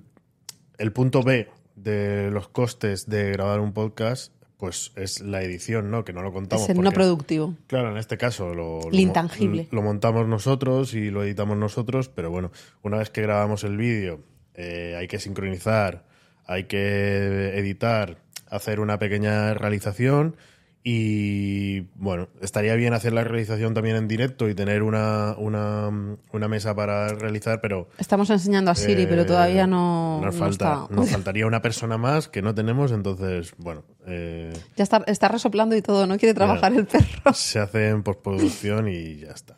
el 0.78 0.94
punto 0.94 1.22
B 1.22 1.50
de 1.76 2.32
los 2.32 2.48
costes 2.48 3.10
de 3.10 3.32
grabar 3.34 3.60
un 3.60 3.74
podcast, 3.74 4.32
pues 4.63 4.93
es 4.95 5.19
la 5.19 5.41
edición, 5.41 5.91
¿no? 5.91 6.06
Que 6.06 6.13
no 6.13 6.21
lo 6.21 6.32
contamos. 6.32 6.63
Es 6.63 6.69
el 6.69 6.82
no 6.82 6.93
productivo. 6.93 7.54
Claro, 7.67 7.91
en 7.91 7.97
este 7.97 8.17
caso 8.17 8.54
lo, 8.54 8.80
lo 8.89 8.97
intangible. 8.97 9.67
Lo 9.71 9.82
montamos 9.82 10.26
nosotros 10.26 10.93
y 10.93 11.12
lo 11.12 11.21
editamos 11.21 11.58
nosotros, 11.58 12.08
pero 12.08 12.32
bueno, 12.32 12.49
una 12.82 12.99
vez 12.99 13.10
que 13.10 13.21
grabamos 13.21 13.65
el 13.65 13.76
vídeo, 13.76 14.21
eh, 14.54 14.95
hay 14.97 15.10
que 15.10 15.19
sincronizar, 15.19 16.06
hay 16.45 16.63
que 16.63 17.58
editar, 17.58 18.19
hacer 18.49 18.80
una 18.80 18.99
pequeña 18.99 19.54
realización 19.54 20.38
y 20.86 21.82
bueno, 21.96 22.28
estaría 22.41 22.76
bien 22.76 22.93
hacer 22.93 23.13
la 23.13 23.24
realización 23.24 23.74
también 23.74 23.96
en 23.96 24.08
directo 24.10 24.50
y 24.50 24.56
tener 24.56 24.84
una, 24.84 25.34
una, 25.38 25.89
una 26.32 26.48
mesa 26.50 26.76
para 26.76 27.08
realizar, 27.10 27.62
pero... 27.62 27.88
Estamos 27.98 28.30
enseñando 28.30 28.69
a 28.72 28.76
Siri, 28.76 29.04
eh, 29.04 29.08
pero 29.08 29.26
todavía 29.26 29.65
no, 29.65 30.19
nos, 30.22 30.34
no 30.36 30.39
falta, 30.39 30.82
está. 30.84 30.93
nos 30.96 31.10
faltaría 31.10 31.48
una 31.48 31.62
persona 31.62 31.98
más 31.98 32.28
que 32.28 32.41
no 32.41 32.54
tenemos, 32.54 32.91
entonces, 32.91 33.54
bueno... 33.58 33.84
eh, 34.06 34.52
Ya 34.76 34.84
está, 34.84 35.04
está 35.08 35.30
resoplando 35.30 35.76
y 35.78 35.82
todo, 35.82 36.06
no 36.06 36.17
quiere 36.17 36.34
trabajar 36.34 36.74
el 36.74 36.86
perro. 36.86 37.06
se 37.34 37.60
hace 37.60 37.88
en 37.89 38.04
postproducción 38.04 38.89
y 38.89 39.19
ya 39.19 39.32
está. 39.32 39.56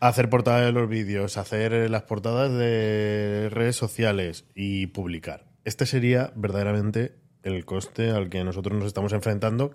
Hacer 0.00 0.28
portadas 0.28 0.66
de 0.66 0.72
los 0.72 0.86
vídeos, 0.86 1.38
hacer 1.38 1.72
eh, 1.72 1.88
las 1.88 2.02
portadas 2.02 2.52
de 2.52 3.48
redes 3.50 3.76
sociales 3.76 4.44
y 4.54 4.88
publicar. 4.88 5.44
Este 5.64 5.86
sería 5.86 6.30
verdaderamente 6.36 7.14
el 7.42 7.64
coste 7.64 8.10
al 8.10 8.28
que 8.28 8.44
nosotros 8.44 8.76
nos 8.76 8.86
estamos 8.86 9.14
enfrentando. 9.14 9.74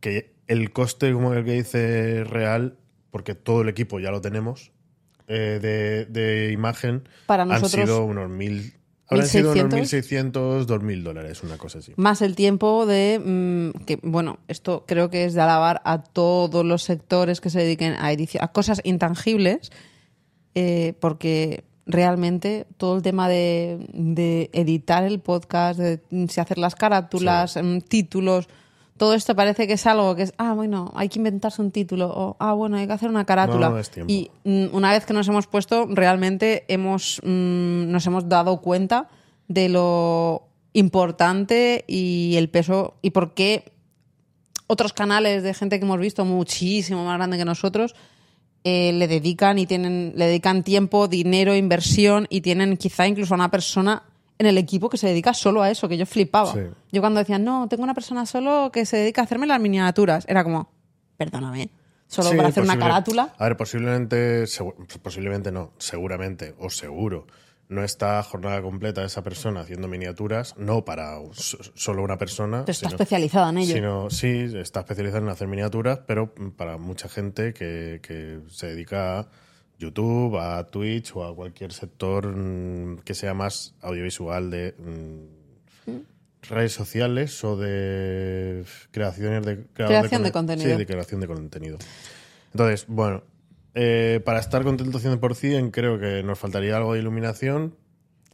Que 0.00 0.32
el 0.46 0.72
coste, 0.72 1.12
como 1.12 1.34
el 1.34 1.44
que 1.44 1.52
dice 1.52 2.24
real, 2.24 2.76
porque 3.10 3.34
todo 3.34 3.62
el 3.62 3.68
equipo 3.68 4.00
ya 4.00 4.10
lo 4.10 4.20
tenemos, 4.20 4.72
eh, 5.26 5.58
de, 5.60 6.06
de 6.06 6.52
imagen, 6.52 7.08
Para 7.26 7.42
han 7.42 7.68
sido 7.68 8.04
unos 8.04 8.30
mil. 8.30 8.74
Habrán 9.10 9.26
sido 9.26 9.52
unos 9.52 9.64
1.600. 9.72 10.32
1.600, 10.32 10.66
2.000 10.66 11.02
dólares, 11.02 11.42
una 11.42 11.56
cosa 11.56 11.78
así. 11.78 11.94
Más 11.96 12.20
el 12.20 12.34
tiempo 12.36 12.84
de. 12.84 13.18
mm, 13.24 13.84
que 13.84 13.98
Bueno, 14.02 14.38
esto 14.48 14.84
creo 14.86 15.08
que 15.08 15.24
es 15.24 15.32
de 15.34 15.40
alabar 15.40 15.80
a 15.86 16.02
todos 16.02 16.64
los 16.64 16.82
sectores 16.82 17.40
que 17.40 17.48
se 17.48 17.60
dediquen 17.60 17.94
a, 17.94 18.12
edici- 18.12 18.38
a 18.40 18.48
cosas 18.52 18.82
intangibles, 18.84 19.70
eh, 20.54 20.92
porque 21.00 21.64
realmente 21.86 22.66
todo 22.76 22.96
el 22.96 23.02
tema 23.02 23.30
de, 23.30 23.78
de 23.94 24.50
editar 24.52 25.04
el 25.04 25.20
podcast, 25.20 25.80
de 25.80 26.00
mm, 26.10 26.26
si 26.26 26.40
hacer 26.40 26.58
las 26.58 26.74
carátulas, 26.74 27.56
mm, 27.62 27.78
títulos, 27.88 28.48
todo 28.98 29.14
esto 29.14 29.34
parece 29.34 29.66
que 29.66 29.74
es 29.74 29.86
algo 29.86 30.14
que 30.14 30.24
es, 30.24 30.34
ah, 30.36 30.52
bueno, 30.52 30.92
hay 30.94 31.08
que 31.08 31.18
inventarse 31.18 31.62
un 31.62 31.70
título, 31.70 32.10
o, 32.14 32.36
ah, 32.38 32.52
bueno, 32.52 32.76
hay 32.76 32.86
que 32.86 32.92
hacer 32.92 33.08
una 33.08 33.24
carátula. 33.24 33.70
No, 33.70 33.78
es 33.78 33.90
tiempo. 33.90 34.12
y 34.12 34.30
mm, 34.44 34.66
una 34.72 34.92
vez 34.92 35.06
que 35.06 35.14
nos 35.14 35.26
hemos 35.28 35.46
puesto, 35.46 35.86
realmente 35.86 36.64
hemos, 36.68 37.20
mm, 37.24 37.90
nos 37.90 38.06
hemos 38.06 38.28
dado 38.28 38.60
cuenta 38.60 39.08
de 39.46 39.68
lo 39.68 40.42
importante 40.74 41.84
y 41.86 42.34
el 42.36 42.50
peso 42.50 42.94
y 43.00 43.10
por 43.10 43.34
qué 43.34 43.72
otros 44.66 44.92
canales 44.92 45.42
de 45.42 45.54
gente 45.54 45.78
que 45.78 45.84
hemos 45.84 45.98
visto 45.98 46.24
muchísimo 46.24 47.04
más 47.04 47.16
grande 47.16 47.38
que 47.38 47.44
nosotros 47.44 47.94
eh, 48.64 48.92
le 48.92 49.08
dedican 49.08 49.58
y 49.58 49.66
tienen 49.66 50.12
le 50.14 50.26
dedican 50.26 50.62
tiempo, 50.62 51.08
dinero, 51.08 51.56
inversión 51.56 52.26
y 52.28 52.42
tienen 52.42 52.76
quizá 52.76 53.06
incluso 53.06 53.34
a 53.34 53.36
una 53.36 53.50
persona 53.50 54.02
en 54.38 54.46
el 54.46 54.56
equipo 54.58 54.88
que 54.88 54.96
se 54.98 55.08
dedica 55.08 55.34
solo 55.34 55.62
a 55.62 55.70
eso, 55.70 55.88
que 55.88 55.96
yo 55.96 56.06
flipaba. 56.06 56.52
Sí. 56.52 56.60
Yo 56.92 57.00
cuando 57.00 57.18
decían, 57.18 57.44
no, 57.44 57.68
tengo 57.68 57.82
una 57.82 57.94
persona 57.94 58.24
solo 58.26 58.70
que 58.72 58.86
se 58.86 58.96
dedica 58.98 59.20
a 59.20 59.24
hacerme 59.24 59.46
las 59.46 59.60
miniaturas, 59.60 60.24
era 60.28 60.44
como, 60.44 60.70
perdóname, 61.16 61.70
solo 62.06 62.30
Sí, 62.30 62.36
para 62.36 62.48
hacer 62.48 62.62
una 62.62 62.78
carátula. 62.78 63.34
A 63.38 63.44
ver, 63.44 63.56
posiblemente, 63.56 64.44
posiblemente 65.02 65.50
no, 65.52 65.72
seguramente 65.78 66.54
o 66.58 66.70
seguro. 66.70 67.26
No 67.68 67.84
está 67.84 68.22
jornada 68.22 68.62
completa 68.62 69.04
esa 69.04 69.22
persona 69.22 69.60
haciendo 69.60 69.88
miniaturas, 69.88 70.54
no 70.56 70.86
para 70.86 71.18
so- 71.32 71.58
solo 71.74 72.02
una 72.02 72.16
persona. 72.16 72.60
Pero 72.64 72.72
está 72.72 72.86
sino- 72.88 72.96
especializada 72.96 73.50
en 73.50 73.58
ello. 73.58 73.74
sino- 73.74 74.10
sí, 74.10 74.46
está 74.56 74.80
especializada 74.80 75.22
en 75.22 75.28
hacer 75.28 75.48
miniaturas, 75.48 76.00
pero 76.06 76.32
para 76.56 76.78
mucha 76.78 77.10
gente 77.10 77.52
que, 77.52 78.00
que 78.02 78.40
se 78.48 78.68
dedica 78.68 79.18
a 79.18 79.28
YouTube, 79.78 80.36
a 80.38 80.64
Twitch 80.66 81.14
o 81.14 81.24
a 81.24 81.34
cualquier 81.34 81.72
sector 81.72 82.26
mm, 82.26 82.98
que 83.04 83.14
sea 83.14 83.32
más 83.34 83.74
audiovisual 83.80 84.50
de 84.50 84.74
mm, 84.78 85.90
redes 86.48 86.72
sociales 86.72 87.42
o 87.44 87.56
de 87.56 88.64
creaciones 88.90 89.44
de 89.44 89.64
Creación 89.74 90.22
de 90.22 90.32
con- 90.32 90.46
contenido. 90.46 90.70
Sí, 90.70 90.76
de 90.76 90.86
creación 90.86 91.20
de 91.20 91.26
contenido. 91.26 91.78
Entonces, 92.52 92.86
bueno, 92.88 93.22
eh, 93.74 94.20
para 94.24 94.40
estar 94.40 94.64
contento 94.64 94.98
100% 94.98 95.70
creo 95.70 95.98
que 96.00 96.22
nos 96.22 96.38
faltaría 96.38 96.76
algo 96.76 96.94
de 96.94 97.00
iluminación. 97.00 97.74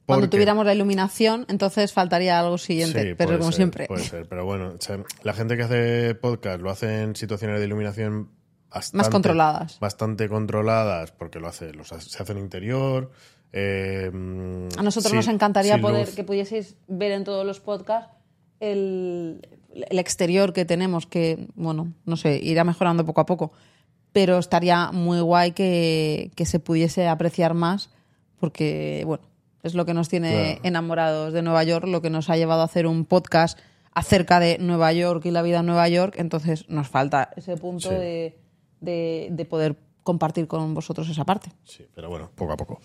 Cuando 0.06 0.28
tuviéramos 0.28 0.66
la 0.66 0.74
iluminación, 0.74 1.46
entonces 1.48 1.92
faltaría 1.92 2.38
algo 2.38 2.58
siguiente, 2.58 3.02
Sí, 3.02 3.14
pero 3.16 3.38
como 3.38 3.50
ser, 3.52 3.54
siempre. 3.56 3.86
Puede 3.86 4.04
ser, 4.04 4.26
pero 4.26 4.44
bueno, 4.44 4.74
o 4.78 4.80
sea, 4.80 5.02
la 5.22 5.32
gente 5.32 5.56
que 5.56 5.62
hace 5.62 6.14
podcast 6.14 6.60
lo 6.60 6.70
hace 6.70 7.02
en 7.02 7.16
situaciones 7.16 7.58
de 7.58 7.64
iluminación 7.66 8.28
bastante, 8.74 8.96
Más 8.96 9.08
controladas. 9.08 9.78
Bastante 9.80 10.28
controladas, 10.28 11.12
porque 11.12 11.40
lo 11.40 11.48
hace, 11.48 11.72
los 11.72 11.88
se 11.88 12.22
hace 12.22 12.32
en 12.32 12.38
interior. 12.38 13.10
eh, 13.52 14.10
A 14.76 14.82
nosotros 14.82 15.10
sí, 15.10 15.16
nos 15.16 15.28
encantaría 15.28 15.80
poder 15.80 16.06
luz. 16.06 16.14
que 16.16 16.24
pudieseis 16.24 16.76
ver 16.88 17.12
en 17.12 17.24
todos 17.24 17.46
los 17.46 17.60
podcasts 17.60 18.10
el, 18.60 19.46
el 19.74 19.98
exterior 19.98 20.52
que 20.52 20.64
tenemos, 20.64 21.06
que, 21.06 21.48
bueno, 21.54 21.92
no 22.04 22.16
sé, 22.16 22.38
irá 22.42 22.64
mejorando 22.64 23.04
poco 23.04 23.20
a 23.20 23.26
poco, 23.26 23.52
pero 24.12 24.38
estaría 24.38 24.90
muy 24.92 25.20
guay 25.20 25.52
que, 25.52 26.30
que 26.36 26.46
se 26.46 26.58
pudiese 26.60 27.06
apreciar 27.08 27.54
más, 27.54 27.90
porque, 28.38 29.02
bueno, 29.06 29.24
es 29.62 29.74
lo 29.74 29.84
que 29.86 29.94
nos 29.94 30.08
tiene 30.08 30.30
Claro. 30.30 30.60
enamorados 30.64 31.32
de 31.32 31.42
Nueva 31.42 31.64
York, 31.64 31.86
lo 31.86 32.02
que 32.02 32.10
nos 32.10 32.30
ha 32.30 32.36
llevado 32.36 32.60
a 32.62 32.64
hacer 32.66 32.86
un 32.86 33.04
podcast 33.04 33.58
acerca 33.92 34.40
de 34.40 34.58
Nueva 34.58 34.92
York 34.92 35.24
y 35.26 35.30
la 35.30 35.42
vida 35.42 35.60
en 35.60 35.66
Nueva 35.66 35.88
York, 35.88 36.14
entonces 36.18 36.68
nos 36.68 36.88
falta 36.88 37.30
ese 37.36 37.56
punto 37.56 37.88
Sí. 37.88 37.94
de, 37.94 38.38
de- 38.84 39.28
de 39.30 39.44
poder 39.44 39.76
compartir 40.02 40.46
con 40.46 40.74
vosotros 40.74 41.08
esa 41.08 41.24
parte. 41.24 41.50
Sí, 41.64 41.84
pero 41.94 42.08
bueno, 42.10 42.30
poco 42.34 42.52
a 42.52 42.56
poco. 42.56 42.80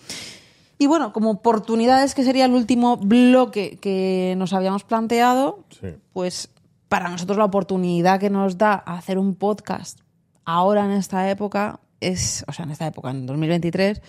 Y 0.78 0.86
bueno, 0.86 1.12
como 1.12 1.30
oportunidades, 1.30 2.14
que 2.14 2.24
sería 2.24 2.46
el 2.46 2.52
último 2.52 2.96
bloque 2.96 3.76
que 3.80 4.34
nos 4.38 4.52
habíamos 4.54 4.84
planteado, 4.84 5.64
Sí. 5.78 5.88
pues 6.14 6.48
para 6.88 7.08
nosotros 7.10 7.36
la 7.36 7.44
oportunidad 7.44 8.18
que 8.18 8.30
nos 8.30 8.56
da 8.56 8.72
hacer 8.74 9.18
un 9.18 9.34
podcast 9.34 10.00
ahora 10.46 10.84
en 10.86 10.92
esta 10.92 11.30
época 11.30 11.80
es, 12.00 12.44
o 12.48 12.52
sea, 12.52 12.64
en 12.64 12.70
esta 12.70 12.86
época, 12.86 13.10
en 13.10 13.26
2023, 13.26 14.00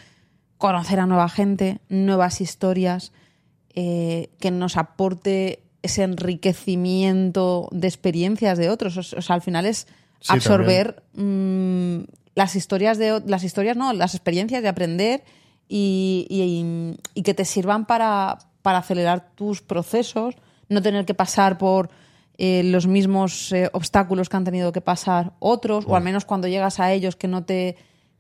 conocer 0.58 1.00
a 1.02 1.06
nueva 1.06 1.28
gente, 1.28 1.82
nuevas 1.90 2.40
historias, 2.40 3.12
eh, 3.76 4.30
que 4.40 4.50
nos 4.52 4.78
aporte 4.78 5.64
ese 5.84 6.04
enriquecimiento 6.04 7.68
de 7.72 7.88
experiencias 7.88 8.58
de 8.58 8.70
otros. 8.70 8.98
O 8.98 9.22
sea, 9.22 9.36
al 9.36 9.42
final 9.42 9.66
es 9.66 9.88
Sí, 10.22 10.32
absorber 10.34 11.04
mm, 11.14 11.98
las 12.36 12.56
historias 12.56 12.98
de 12.98 13.22
las 13.26 13.44
historias, 13.44 13.76
no, 13.76 13.92
las 13.94 14.16
experiencias 14.16 14.62
de 14.64 14.70
aprender 14.70 15.24
y, 15.68 16.26
y- 16.30 16.98
y 17.14 17.24
que 17.24 17.34
te 17.34 17.44
sirvan 17.46 17.86
para, 17.86 18.38
para 18.62 18.78
acelerar 18.80 19.32
tus 19.36 19.62
procesos, 19.62 20.36
no 20.70 20.82
tener 20.82 21.06
que 21.06 21.14
pasar 21.14 21.58
por 21.58 21.90
eh, 22.38 22.64
los 22.64 22.88
mismos 22.88 23.52
eh, 23.52 23.70
obstáculos 23.74 24.30
que 24.30 24.38
han 24.38 24.44
tenido 24.46 24.72
que 24.72 24.82
pasar 24.82 25.34
otros, 25.40 25.86
o 25.88 25.96
al 25.96 26.04
menos 26.04 26.26
cuando 26.26 26.48
llegas 26.48 26.80
a 26.80 26.92
ellos 26.94 27.16
que 27.16 27.28
no 27.28 27.44
te 27.44 27.76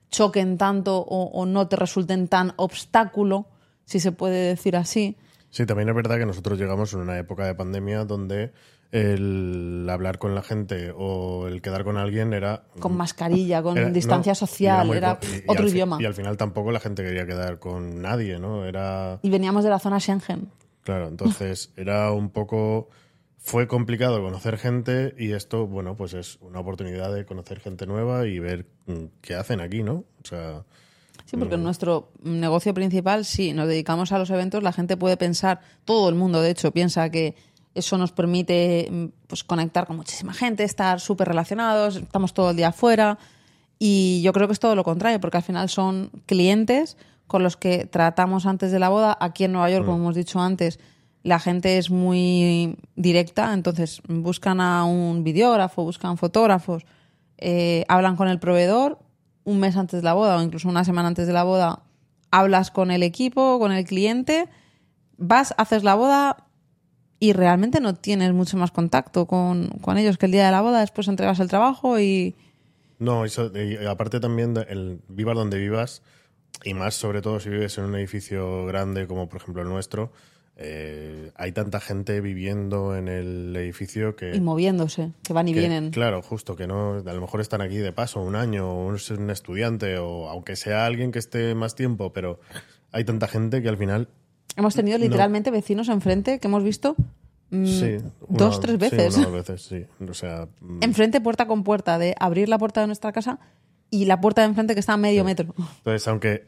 choquen 0.10 0.58
tanto 0.58 0.98
o, 1.00 1.24
o 1.32 1.46
no 1.46 1.68
te 1.68 1.76
resulten 1.78 2.28
tan 2.28 2.54
obstáculo, 2.58 3.48
si 3.86 4.00
se 4.00 4.12
puede 4.12 4.48
decir 4.50 4.76
así. 4.76 5.18
Sí, 5.50 5.66
también 5.66 5.90
es 5.90 5.96
verdad 5.96 6.18
que 6.18 6.26
nosotros 6.26 6.60
llegamos 6.60 6.94
en 6.94 7.00
una 7.00 7.18
época 7.18 7.46
de 7.46 7.56
pandemia 7.56 8.06
donde 8.06 8.52
el 8.92 9.88
hablar 9.90 10.20
con 10.20 10.36
la 10.36 10.42
gente 10.42 10.92
o 10.96 11.48
el 11.48 11.62
quedar 11.62 11.84
con 11.84 11.98
alguien 11.98 12.34
era... 12.34 12.64
Con 12.80 12.96
mascarilla, 12.98 13.62
con 13.64 13.78
era- 13.78 13.90
distancia 13.90 14.32
no, 14.32 14.36
social, 14.36 14.94
era 14.94 15.20
y 15.22 15.44
otro 15.50 15.66
fi- 15.66 15.72
idioma. 15.72 15.98
Y 16.02 16.06
al 16.06 16.14
final 16.14 16.38
tampoco 16.38 16.72
la 16.72 16.80
gente 16.80 17.04
quería 17.04 17.26
quedar 17.26 17.60
con 17.60 18.02
nadie, 18.02 18.40
¿no? 18.40 18.66
Era... 18.66 19.20
Y 19.22 19.30
veníamos 19.30 19.64
de 19.64 19.70
la 19.70 19.80
zona 19.80 20.00
Schengen. 20.00 20.50
Claro, 20.84 21.08
entonces 21.08 21.72
era 21.78 22.12
un 22.12 22.30
poco... 22.30 22.90
Fue 23.44 23.68
complicado 23.68 24.22
conocer 24.22 24.58
gente 24.60 25.16
y 25.18 25.32
esto, 25.32 25.66
bueno, 25.66 25.96
pues 25.96 26.14
es 26.14 26.38
una 26.42 26.60
oportunidad 26.60 27.12
de 27.12 27.26
conocer 27.26 27.60
gente 27.60 27.88
nueva 27.88 28.28
y 28.28 28.38
ver 28.38 28.68
mm, 28.86 29.06
qué 29.20 29.34
hacen 29.34 29.62
aquí, 29.62 29.82
¿no? 29.82 30.04
O 30.24 30.28
sea, 30.28 30.64
Sí, 31.26 31.38
porque 31.38 31.56
en 31.56 31.64
nuestro 31.64 32.12
negocio 32.24 32.74
principal, 32.74 33.26
sí, 33.26 33.54
nos 33.54 33.68
dedicamos 33.68 34.12
a 34.12 34.20
los 34.20 34.30
eventos, 34.30 34.62
la 34.64 34.74
gente 34.74 34.98
puede 34.98 35.18
pensar, 35.18 35.62
todo 35.86 36.10
el 36.10 36.16
mundo 36.16 36.42
de 36.42 36.50
hecho 36.52 36.72
piensa 36.72 37.10
que 37.10 37.36
eso 37.76 37.98
nos 37.98 38.12
permite 38.12 38.88
mm, 38.92 39.06
pues, 39.28 39.44
conectar 39.44 39.88
con 39.88 39.98
muchísima 39.98 40.34
gente, 40.34 40.64
estar 40.64 41.00
súper 41.00 41.28
relacionados, 41.28 41.96
estamos 41.98 42.34
todo 42.34 42.52
el 42.52 42.58
día 42.58 42.70
afuera 42.70 43.18
y 43.80 44.22
yo 44.24 44.34
creo 44.34 44.48
que 44.48 44.54
es 44.54 44.60
todo 44.60 44.76
lo 44.76 44.84
contrario, 44.84 45.20
porque 45.20 45.38
al 45.38 45.44
final 45.44 45.70
son 45.70 46.12
clientes 46.26 46.98
con 47.28 47.44
los 47.44 47.58
que 47.58 47.86
tratamos 47.86 48.46
antes 48.46 48.72
de 48.72 48.80
la 48.80 48.90
boda. 48.90 49.18
Aquí 49.20 49.46
en 49.46 49.54
Nueva 49.54 49.70
York, 49.72 49.86
como 49.86 49.98
hemos 49.98 50.16
dicho 50.16 50.40
antes, 50.40 50.80
la 51.24 51.40
gente 51.40 51.78
es 51.78 51.90
muy 51.90 52.78
directa, 52.96 53.54
entonces 53.54 54.02
buscan 54.08 54.60
a 54.60 54.84
un 54.84 55.24
videógrafo, 55.24 55.84
buscan 55.84 56.18
fotógrafos, 56.18 56.86
eh, 57.38 57.86
hablan 57.88 58.18
con 58.18 58.28
el 58.28 58.40
proveedor 58.40 59.00
un 59.44 59.60
mes 59.60 59.76
antes 59.76 60.02
de 60.02 60.06
la 60.06 60.14
boda 60.14 60.38
o 60.38 60.42
incluso 60.42 60.70
una 60.70 60.84
semana 60.84 61.08
antes 61.08 61.28
de 61.28 61.34
la 61.34 61.44
boda, 61.44 61.82
hablas 62.30 62.72
con 62.72 62.92
el 62.92 63.04
equipo, 63.04 63.60
con 63.60 63.72
el 63.72 63.86
cliente, 63.86 64.48
vas, 65.18 65.54
haces 65.58 65.84
la 65.84 65.96
boda 65.96 66.46
y 67.22 67.34
realmente 67.34 67.80
no 67.80 67.94
tienes 67.94 68.34
mucho 68.34 68.58
más 68.58 68.72
contacto 68.72 69.28
con, 69.28 69.68
con 69.82 70.00
ellos 70.00 70.18
que 70.18 70.26
el 70.26 70.32
día 70.32 70.48
de 70.48 70.52
la 70.52 70.62
boda, 70.62 70.80
después 70.80 71.08
entregas 71.08 71.40
el 71.40 71.50
trabajo 71.50 72.00
y... 72.00 72.36
No, 72.98 73.26
eso, 73.26 73.52
y 73.56 73.86
aparte 73.86 74.20
también, 74.20 74.58
el 74.68 75.00
vivas 75.08 75.36
donde 75.36 75.60
vivas, 75.60 76.02
y 76.64 76.74
más 76.74 76.96
sobre 76.96 77.22
todo 77.22 77.40
si 77.40 77.50
vives 77.50 77.78
en 77.78 77.84
un 77.84 77.96
edificio 77.96 78.66
grande 78.66 79.06
como 79.06 79.30
por 79.30 79.40
ejemplo 79.40 79.62
el 79.62 79.70
nuestro, 79.70 80.12
eh, 80.56 81.32
hay 81.36 81.52
tanta 81.52 81.80
gente 81.80 82.22
viviendo 82.22 82.96
en 82.98 83.08
el 83.08 83.56
edificio 83.56 84.16
que... 84.16 84.36
y 84.36 84.42
moviéndose, 84.42 85.12
que 85.24 85.34
van 85.34 85.48
y 85.48 85.54
que, 85.54 85.60
vienen. 85.60 85.92
Claro, 85.92 86.24
justo, 86.24 86.56
que 86.56 86.66
no, 86.66 87.04
a 87.06 87.14
lo 87.14 87.22
mejor 87.22 87.40
están 87.40 87.62
aquí 87.62 87.78
de 87.78 87.94
paso 87.94 88.20
un 88.20 88.36
año, 88.36 88.68
o 88.68 88.88
un 88.88 89.30
estudiante, 89.30 90.00
o 90.00 90.28
aunque 90.28 90.56
sea 90.56 90.88
alguien 90.88 91.12
que 91.12 91.20
esté 91.20 91.54
más 91.54 91.76
tiempo, 91.76 92.14
pero 92.14 92.40
hay 92.92 93.04
tanta 93.04 93.28
gente 93.28 93.62
que 93.62 93.70
al 93.70 93.78
final... 93.78 94.08
Hemos 94.56 94.76
tenido 94.76 94.98
No. 94.98 95.04
literalmente 95.06 95.52
vecinos 95.52 95.90
enfrente 95.90 96.40
que 96.40 96.48
hemos 96.48 96.64
visto 96.64 96.96
mm, 97.52 97.66
sí, 97.66 97.98
dos, 98.30 98.60
tres 98.60 98.74
sí, 98.74 98.78
veces. 98.80 99.16
una 99.18 99.28
o 99.28 99.32
dos 99.32 99.48
veces, 99.48 99.62
sí. 99.64 99.86
O 100.10 100.14
sea, 100.14 100.48
mm, 100.62 100.84
enfrente 100.84 101.22
puerta 101.22 101.48
con 101.48 101.64
puerta, 101.64 101.98
de 101.98 102.16
abrir 102.20 102.50
la 102.50 102.58
puerta 102.58 102.82
de 102.82 102.88
nuestra 102.88 103.12
casa 103.12 103.40
y 103.90 104.06
la 104.06 104.22
puerta 104.22 104.42
de 104.42 104.48
enfrente 104.48 104.74
que 104.74 104.80
está 104.80 104.94
a 104.94 104.98
medio 104.98 105.24
metro. 105.24 105.54
Entonces, 105.78 106.08
aunque 106.08 106.46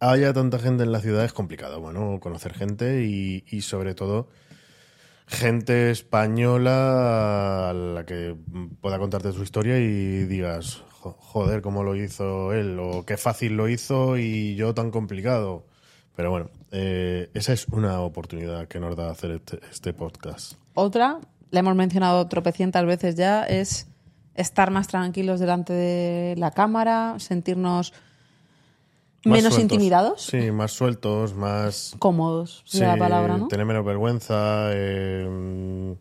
haya 0.00 0.32
tanta 0.32 0.58
gente 0.60 0.84
en 0.84 0.92
la 0.92 1.00
ciudad, 1.00 1.24
es 1.24 1.32
complicado, 1.32 1.80
bueno, 1.80 2.18
conocer 2.20 2.54
gente 2.54 3.04
y, 3.04 3.44
y 3.50 3.62
sobre 3.62 3.94
todo 3.94 4.28
gente 5.26 5.90
española 5.90 7.70
a 7.70 7.72
la 7.72 8.06
que 8.06 8.34
pueda 8.80 8.98
contarte 8.98 9.32
su 9.32 9.42
historia 9.42 9.78
y 9.78 10.24
digas, 10.24 10.82
"Jo- 11.00 11.16
joder, 11.18 11.60
cómo 11.62 11.82
lo 11.82 11.94
hizo 11.96 12.52
él, 12.54 12.78
o 12.80 13.04
qué 13.04 13.16
fácil 13.16 13.56
lo 13.56 13.68
hizo 13.68 14.16
y 14.16 14.54
yo 14.54 14.72
tan 14.74 14.90
complicado. 14.90 15.66
Pero 16.16 16.30
bueno, 16.30 16.50
eh, 16.70 17.30
esa 17.34 17.52
es 17.52 17.66
una 17.68 18.00
oportunidad 18.00 18.68
que 18.68 18.80
nos 18.80 18.96
da 18.96 19.10
hacer 19.10 19.30
este, 19.32 19.60
este 19.70 19.92
podcast. 19.92 20.54
Otra, 20.74 21.18
la 21.50 21.60
hemos 21.60 21.74
mencionado 21.74 22.26
tropecientas 22.28 22.84
veces 22.86 23.14
ya, 23.14 23.44
es 23.44 23.86
estar 24.34 24.70
más 24.70 24.86
tranquilos 24.88 25.40
delante 25.40 25.72
de 25.72 26.34
la 26.36 26.50
cámara, 26.52 27.14
sentirnos 27.18 27.92
Más 29.24 29.38
menos 29.38 29.54
sueltos. 29.54 29.58
intimidados, 29.62 30.22
Sí, 30.22 30.50
más 30.52 30.72
sueltos, 30.72 31.34
más... 31.34 31.96
cómodos, 31.98 32.62
sería 32.66 32.92
la 32.92 32.98
palabra, 32.98 33.36
¿no? 33.36 33.48
Tener 33.48 33.66
menos 33.66 33.84
vergüenza. 33.84 34.70
eh, 34.72 35.96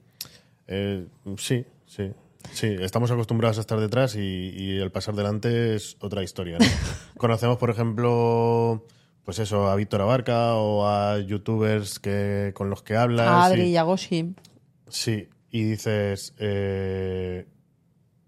eh, 0.67 1.07
sí, 1.37 1.65
sí. 1.87 2.11
Sí, 2.53 2.67
estamos 2.79 3.11
acostumbrados 3.11 3.57
a 3.57 3.61
estar 3.61 3.79
detrás 3.79 4.15
y, 4.15 4.19
y 4.55 4.77
el 4.77 4.89
pasar 4.91 5.15
delante 5.15 5.75
es 5.75 5.97
otra 5.99 6.23
historia. 6.23 6.57
¿no? 6.59 6.65
Conocemos, 7.17 7.57
por 7.57 7.69
ejemplo, 7.69 8.85
pues 9.27 9.39
eso, 9.39 9.67
a 9.69 9.75
Víctor 9.75 9.99
Abarca 10.01 10.53
o 10.55 10.87
a 10.87 11.19
youtubers 11.19 11.99
que, 11.99 12.53
con 12.55 12.69
los 12.69 12.81
que 12.81 12.95
hablas. 12.95 13.27
A 13.27 13.43
Adri 13.43 13.63
y- 13.63 13.71
Yagoshi. 13.73 14.35
Sí, 14.87 15.27
y 15.51 15.63
dices, 15.63 16.33
eh, 16.39 17.45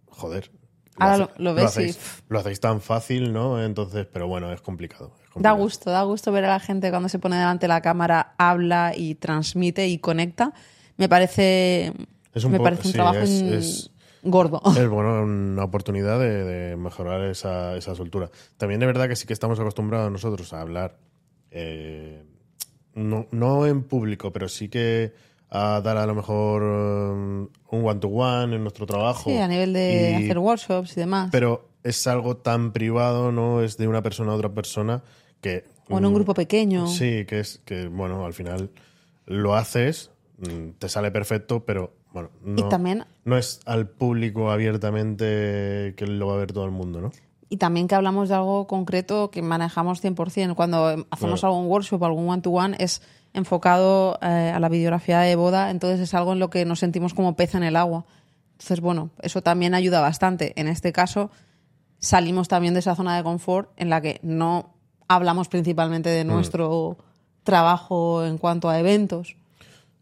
joder. 0.08 0.52
Ahora 0.98 1.14
hace- 1.14 1.22
lo- 1.22 1.32
lo 1.38 1.54
ves 1.54 1.64
y, 1.64 1.68
hacéis, 1.68 1.96
pff. 1.96 2.22
lo 2.28 2.40
hacéis 2.40 2.60
tan 2.60 2.82
fácil, 2.82 3.32
¿no? 3.32 3.64
Entonces, 3.64 4.08
pero 4.12 4.28
bueno, 4.28 4.52
es 4.52 4.60
complicado. 4.60 5.14
es 5.24 5.42
Da 5.42 5.54
gusto, 5.54 5.90
da 5.90 6.04
gusto 6.04 6.34
ver 6.34 6.44
a 6.44 6.50
la 6.50 6.60
gente 6.60 6.90
cuando 6.90 7.08
se 7.08 7.18
pone 7.18 7.38
delante 7.38 7.64
de 7.64 7.70
la 7.70 7.80
cámara, 7.82 8.34
habla 8.38 8.92
y 8.94 9.16
transmite 9.16 9.88
y 9.88 10.00
conecta. 10.00 10.52
Me 10.98 11.08
parece, 11.08 11.94
Es 12.34 12.44
un 12.44 12.52
me 12.52 12.60
parece 12.60 12.82
un 12.82 12.88
sí, 12.88 12.94
trabajo 12.94 13.20
es- 13.20 13.30
en- 13.42 13.54
es- 13.54 13.92
gordo. 14.23 14.62
Es 14.77 14.88
bueno, 14.89 15.23
una 15.23 15.63
oportunidad 15.63 16.19
de, 16.19 16.43
de 16.43 16.75
mejorar 16.75 17.21
esa, 17.25 17.75
esa 17.77 17.95
soltura. 17.95 18.29
También 18.58 18.82
es 18.82 18.88
verdad 18.88 19.08
que 19.08 19.15
sí 19.15 19.25
que 19.27 19.34
estamos 19.34 19.60
acostumbrados 19.60 20.12
nosotros 20.12 20.51
a 20.53 20.62
hablar, 20.62 20.97
eh, 21.51 22.23
no, 22.93 23.27
no 23.32 23.65
en 23.67 23.84
público, 23.84 24.32
pero 24.32 24.49
sí 24.49 24.69
que 24.69 25.13
a 25.49 25.82
dar 25.82 25.97
a 25.97 26.05
lo 26.05 26.13
mejor 26.13 26.62
um, 26.62 27.41
un 27.71 27.86
one-to-one 27.88 28.55
en 28.55 28.62
nuestro 28.62 28.86
trabajo. 28.86 29.29
Sí, 29.29 29.38
a 29.38 29.47
nivel 29.47 29.73
de 29.73 30.12
Y- 30.19 30.23
hacer 30.25 30.38
workshops 30.38 30.95
y 30.97 30.99
demás. 30.99 31.29
Pero 31.32 31.69
es 31.84 32.05
algo 32.08 32.38
tan 32.38 32.71
privado, 32.71 33.32
no 33.32 33.62
es 33.63 33.77
de 33.77 33.88
una 33.88 34.01
persona 34.03 34.32
a 34.32 34.36
otra 34.36 34.49
persona 34.53 35.01
que... 35.41 35.65
o 35.89 35.97
en 35.97 36.05
un 36.05 36.12
mm, 36.12 36.15
grupo 36.15 36.34
pequeño. 36.34 36.88
Sí, 36.88 37.25
que 37.25 37.39
es 37.39 37.62
que, 37.65 37.88
bueno, 37.88 38.25
al 38.25 38.34
final 38.34 38.69
lo 39.25 39.55
haces, 39.55 40.12
mm, 40.38 40.71
te 40.77 40.89
sale 40.89 41.10
perfecto, 41.10 41.65
pero 41.65 41.93
bueno, 42.13 42.30
no, 42.43 42.60
Y 42.65 42.69
también- 42.69 43.06
no 43.26 43.38
es 43.38 43.60
al 43.65 43.88
público 43.88 44.52
abiertamente 44.52 45.93
que 45.95 46.06
lo 46.08 46.28
va 46.28 46.34
a 46.34 46.38
ver 46.38 46.52
todo 46.54 46.65
el 46.65 46.72
mundo, 46.72 47.02
¿no? 47.02 47.12
Y 47.50 47.58
también 47.58 47.88
que 47.88 47.95
hablamos 47.95 48.30
de 48.30 48.36
algo 48.36 48.67
concreto 48.67 49.32
que 49.32 49.41
manejamos 49.41 50.02
100%. 50.02 50.56
Cuando 50.56 51.06
hacemos 51.10 51.43
algún 51.43 51.65
workshop, 51.67 52.04
algún 52.04 52.30
one-to-one, 52.30 52.76
es 52.80 53.02
enfocado 53.34 54.19
eh, 54.22 54.52
a 54.54 54.60
la 54.60 54.69
videografía 54.69 55.19
de 55.22 55.36
boda, 55.36 55.72
entonces 55.72 56.00
es 56.00 56.13
algo 56.13 56.34
en 56.34 56.39
lo 56.39 56.50
que 56.52 56.65
nos 56.65 56.80
sentimos 56.80 57.13
como 57.15 57.36
pez 57.36 57.56
en 57.56 57.63
el 57.63 57.76
agua. 57.76 58.06
Entonces, 58.54 58.82
bueno, 58.82 59.10
eso 59.22 59.41
también 59.41 59.74
ayuda 59.74 60.00
bastante. 60.02 60.54
En 60.60 60.67
este 60.67 60.91
caso, 60.91 61.32
salimos 61.98 62.48
también 62.48 62.74
de 62.76 62.82
esa 62.82 62.95
zona 62.95 63.15
de 63.17 63.24
confort 63.24 63.72
en 63.78 63.89
la 63.89 64.02
que 64.02 64.19
no 64.22 64.74
hablamos 65.08 65.48
principalmente 65.48 66.10
Mm. 66.10 66.13
de 66.17 66.24
nuestro 66.26 66.98
trabajo 67.43 68.26
en 68.26 68.38
cuanto 68.38 68.69
a 68.69 68.80
eventos. 68.80 69.36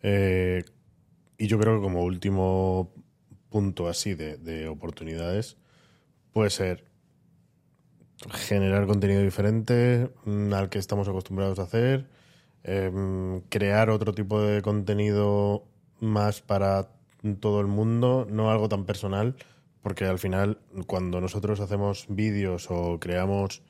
Eh, 0.03 0.63
y 1.37 1.47
yo 1.47 1.59
creo 1.59 1.77
que 1.77 1.83
como 1.83 2.03
último 2.03 2.91
punto 3.49 3.87
así 3.87 4.13
de, 4.15 4.37
de 4.37 4.67
oportunidades 4.67 5.57
puede 6.33 6.49
ser 6.49 6.85
generar 8.31 8.87
contenido 8.87 9.21
diferente 9.21 10.09
mm, 10.25 10.53
al 10.53 10.69
que 10.69 10.79
estamos 10.79 11.07
acostumbrados 11.07 11.59
a 11.59 11.63
hacer, 11.63 12.07
em, 12.63 13.41
crear 13.49 13.89
otro 13.89 14.13
tipo 14.13 14.41
de 14.41 14.61
contenido 14.61 15.65
más 15.99 16.41
para 16.41 16.89
todo 17.39 17.61
el 17.61 17.67
mundo, 17.67 18.27
no 18.29 18.51
algo 18.51 18.69
tan 18.69 18.85
personal, 18.85 19.35
porque 19.81 20.05
al 20.05 20.19
final 20.19 20.59
cuando 20.87 21.21
nosotros 21.21 21.59
hacemos 21.59 22.05
vídeos 22.09 22.67
o 22.69 22.99
creamos 22.99 23.61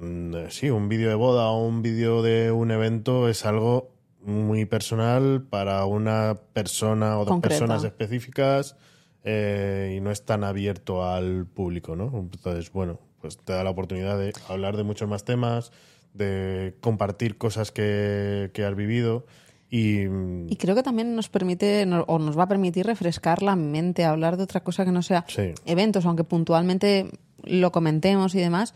Mm, 0.00 0.48
sí, 0.50 0.68
un 0.70 0.88
vídeo 0.88 1.08
de 1.08 1.14
boda 1.14 1.48
o 1.48 1.66
un 1.66 1.82
vídeo 1.82 2.22
de 2.22 2.50
un 2.52 2.70
evento 2.70 3.28
es 3.28 3.46
algo 3.46 3.95
muy 4.26 4.64
personal 4.66 5.42
para 5.48 5.84
una 5.86 6.36
persona 6.52 7.16
o 7.18 7.24
dos 7.24 7.28
Concreta. 7.34 7.60
personas 7.60 7.84
específicas 7.84 8.76
eh, 9.24 9.94
y 9.96 10.00
no 10.00 10.10
es 10.10 10.24
tan 10.24 10.44
abierto 10.44 11.08
al 11.08 11.46
público, 11.46 11.96
¿no? 11.96 12.10
Entonces, 12.18 12.70
bueno, 12.72 12.98
pues 13.20 13.38
te 13.38 13.52
da 13.52 13.64
la 13.64 13.70
oportunidad 13.70 14.18
de 14.18 14.32
hablar 14.48 14.76
de 14.76 14.82
muchos 14.82 15.08
más 15.08 15.24
temas, 15.24 15.72
de 16.14 16.76
compartir 16.80 17.38
cosas 17.38 17.72
que, 17.72 18.50
que 18.52 18.64
has 18.64 18.74
vivido 18.74 19.26
y, 19.70 20.06
mm, 20.06 20.46
Y 20.48 20.56
creo 20.56 20.74
que 20.76 20.82
también 20.82 21.14
nos 21.16 21.28
permite 21.28 21.86
no- 21.86 22.04
o 22.06 22.18
nos 22.18 22.38
va 22.38 22.44
a 22.44 22.48
permitir 22.48 22.86
refrescar 22.86 23.42
la 23.42 23.56
mente, 23.56 24.04
hablar 24.04 24.36
de 24.36 24.44
otra 24.44 24.62
cosa 24.62 24.84
que 24.84 24.92
no 24.92 25.02
sea 25.02 25.24
Sí. 25.28 25.52
eventos, 25.66 26.06
aunque 26.06 26.24
puntualmente 26.24 27.10
lo 27.42 27.72
comentemos 27.72 28.34
y 28.34 28.38
demás, 28.40 28.74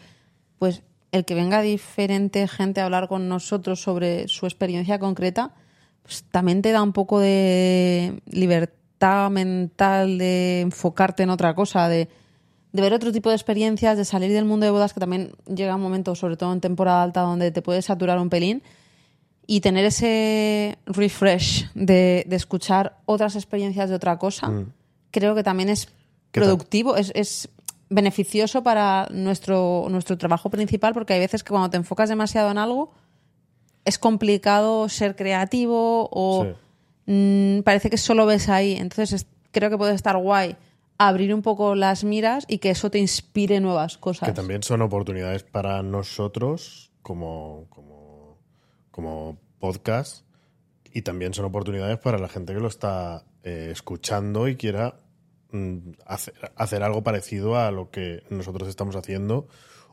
pues 0.59 0.83
el 1.13 1.25
que 1.25 1.35
venga 1.35 1.61
diferente 1.61 2.47
gente 2.49 2.81
a 2.81 2.85
hablar 2.85 3.09
con 3.09 3.29
nosotros 3.29 3.81
sobre 3.81 4.29
su 4.29 4.47
experiencia 4.47 4.99
concreta, 4.99 5.53
pues 6.03 6.25
también 6.31 6.63
te 6.63 6.73
da 6.73 6.83
un 6.83 6.93
poco 6.93 7.21
de 7.21 8.23
libertad 8.27 9.31
mental 9.31 10.19
de 10.19 10.61
enfocarte 10.61 11.23
en 11.23 11.31
otra 11.31 11.55
cosa, 11.55 11.89
de 11.89 12.09
de 12.73 12.83
ver 12.83 12.93
otro 12.93 13.11
tipo 13.11 13.31
de 13.31 13.35
experiencias, 13.35 13.97
de 13.97 14.05
salir 14.05 14.31
del 14.33 14.45
mundo 14.45 14.65
de 14.65 14.71
bodas, 14.71 14.95
que 14.95 15.01
también 15.01 15.33
llega 15.47 15.75
un 15.75 15.83
momento, 15.83 16.15
sobre 16.15 16.37
todo 16.37 16.53
en 16.53 16.61
temporada 16.61 17.03
alta, 17.03 17.23
donde 17.23 17.51
te 17.51 17.63
puedes 17.63 17.87
saturar 17.87 18.19
un 18.19 18.31
pelín 18.31 18.63
y 19.47 19.61
tener 19.61 19.85
ese 19.85 20.79
refresh 20.87 21.69
de, 21.75 22.25
de 22.29 22.37
escuchar 22.37 22.99
otras 23.07 23.35
experiencias 23.35 23.91
de 23.91 23.97
otra 23.97 24.19
cosa, 24.19 24.49
Mm. 24.49 24.73
creo 25.11 25.35
que 25.35 25.43
también 25.43 25.69
es 25.69 25.89
productivo, 26.31 26.97
es, 26.97 27.11
es 27.17 27.49
beneficioso 27.91 28.63
para 28.63 29.07
nuestro, 29.11 29.87
nuestro 29.91 30.17
trabajo 30.17 30.49
principal, 30.49 30.95
porque 30.95 31.13
hay 31.15 31.21
veces 31.21 31.43
que 31.45 31.51
cuando 31.51 31.71
te 31.71 31.77
enfocas 31.77 32.09
demasiado 32.09 32.51
en 32.51 32.57
algo, 32.59 32.93
es 33.85 33.99
complicado 33.99 34.89
ser 34.89 35.17
creativo 35.17 36.09
o 36.13 36.45
Sí. 36.45 36.51
mm, 37.13 37.63
parece 37.63 37.91
que 37.91 37.97
solo 37.99 38.27
ves 38.27 38.49
ahí. 38.49 38.73
Entonces 38.77 39.13
es- 39.13 39.27
creo 39.51 39.69
que 39.71 39.77
puede 39.79 39.95
estar 39.95 40.17
guay 40.17 40.57
abrir 40.99 41.35
un 41.35 41.43
poco 41.43 41.75
las 41.75 42.05
miras 42.05 42.45
y 42.47 42.59
que 42.59 42.71
eso 42.71 42.91
te 42.91 42.99
inspire 42.99 43.59
nuevas 43.61 43.97
cosas. 43.99 44.29
Que 44.29 44.35
también 44.35 44.63
son 44.63 44.83
oportunidades 44.83 45.43
para 45.43 45.83
nosotros 45.83 46.93
como, 47.03 47.65
como, 47.71 48.39
como 48.91 49.39
podcast 49.59 50.25
y 50.93 51.03
también 51.03 51.33
son 51.35 51.47
oportunidades 51.47 51.99
para 51.99 52.19
la 52.19 52.29
gente 52.29 52.53
que 52.53 52.61
lo 52.61 52.69
está 52.69 53.25
eh, 53.43 53.71
escuchando 53.73 54.47
y 54.47 54.57
quiera 54.57 55.01
hacer, 56.07 56.35
hacer 56.57 56.83
algo 56.83 57.03
parecido 57.03 57.57
a 57.59 57.71
lo 57.71 57.91
que 57.91 58.23
nosotros 58.31 58.69
estamos 58.69 58.97
haciendo 58.97 59.47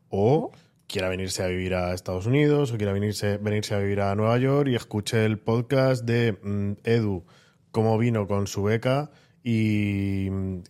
o 0.10 0.52
quiera 0.88 1.10
venirse 1.10 1.44
a 1.44 1.48
vivir 1.48 1.76
a 1.76 1.94
Estados 1.94 2.26
Unidos 2.26 2.72
o 2.72 2.78
quiera 2.78 2.94
venirse, 2.94 3.38
venirse 3.38 3.76
a 3.76 3.80
vivir 3.80 4.02
a 4.02 4.16
Nueva 4.16 4.38
York 4.38 4.70
y 4.70 4.76
escuche 4.76 5.26
el 5.26 5.38
podcast 5.38 6.06
de 6.06 6.38
mm, 6.42 6.72
Edu, 6.84 7.26
cómo 7.72 7.98
vino 7.98 8.26
con 8.28 8.48
su 8.48 8.64
beca 8.64 9.12
y, 9.44 10.28